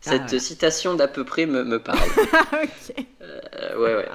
[0.00, 1.98] Cette ah, citation d'à peu près me, me parle.
[2.52, 3.06] ok.
[3.22, 4.08] Euh, ouais, ouais.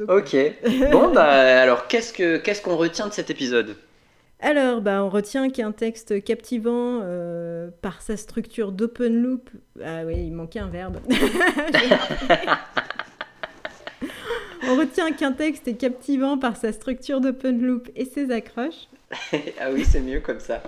[0.08, 0.90] ok.
[0.90, 1.24] Bon, bah
[1.62, 3.76] alors, qu'est-ce qu'on qu'est-ce qu'on retient de cet épisode?
[4.40, 9.48] Alors, bah, on retient qu'un texte captivant euh, par sa structure d'open loop.
[9.82, 10.98] Ah oui, il manquait un verbe.
[14.68, 18.88] on retient qu'un texte est captivant par sa structure d'open loop et ses accroches.
[19.58, 20.62] ah oui, c'est mieux comme ça.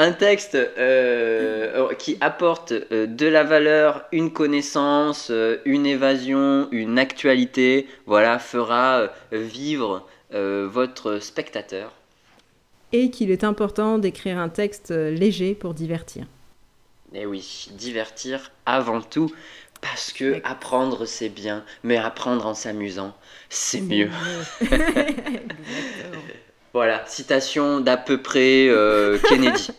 [0.00, 6.98] Un texte euh, qui apporte euh, de la valeur, une connaissance, euh, une évasion, une
[6.98, 11.92] actualité, voilà, fera vivre votre spectateur.
[12.92, 16.24] Et qu'il est important d'écrire un texte léger pour divertir.
[17.12, 19.32] Eh oui, divertir avant tout,
[19.80, 23.12] parce que apprendre c'est bien, mais apprendre en s'amusant,
[23.48, 24.10] c'est mieux.
[26.72, 29.70] Voilà, citation d'à peu près euh, Kennedy.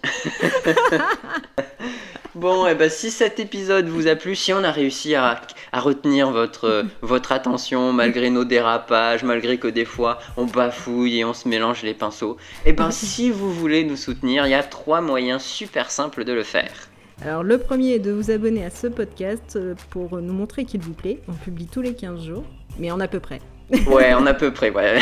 [2.35, 5.39] bon, et eh ben, si cet épisode vous a plu, si on a réussi à,
[5.71, 11.33] retenir votre, votre attention malgré nos dérapages, malgré que des fois on bafouille et on
[11.33, 12.35] se mélange les pinceaux,
[12.65, 16.25] et eh ben si vous voulez nous soutenir, il y a trois moyens super simples
[16.25, 16.73] de le faire.
[17.21, 20.81] Alors le premier est de vous abonner à ce podcast euh, pour nous montrer qu'il
[20.81, 21.21] vous plaît.
[21.29, 22.43] On publie tous les 15 jours,
[22.79, 23.39] mais en à peu près.
[23.87, 24.99] Ouais, en à peu près, ouais.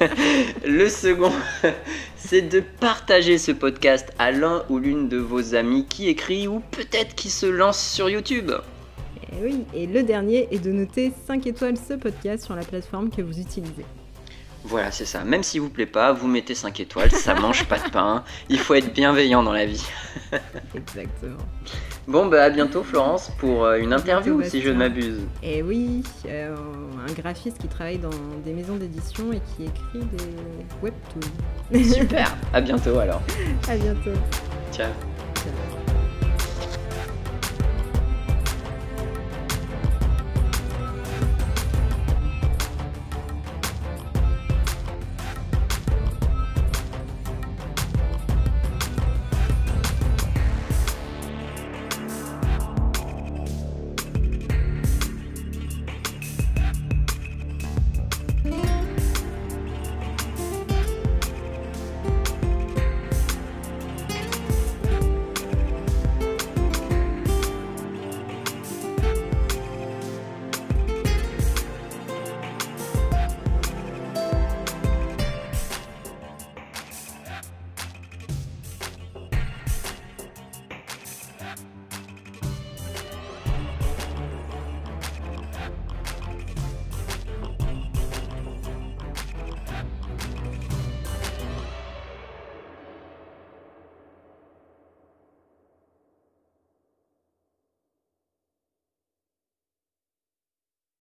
[0.66, 1.32] Le second,
[2.16, 6.60] c'est de partager ce podcast à l'un ou l'une de vos amis qui écrit ou
[6.70, 8.50] peut-être qui se lance sur YouTube.
[9.16, 12.64] Et eh oui, et le dernier est de noter 5 étoiles ce podcast sur la
[12.64, 13.84] plateforme que vous utilisez.
[14.64, 15.24] Voilà, c'est ça.
[15.24, 18.24] Même s'il vous plaît pas, vous mettez 5 étoiles, ça mange pas de pain.
[18.48, 19.84] Il faut être bienveillant dans la vie.
[20.74, 21.38] Exactement.
[22.08, 25.20] Bon, bah à bientôt Florence pour euh, une interview si je ne m'abuse.
[25.42, 26.54] Et eh oui, euh,
[27.08, 28.10] un graphiste qui travaille dans
[28.44, 31.94] des maisons d'édition et qui écrit des webtoons.
[31.94, 33.22] Super, à bientôt alors.
[33.68, 34.18] À bientôt.
[34.72, 34.90] Ciao.
[35.36, 35.81] Ciao.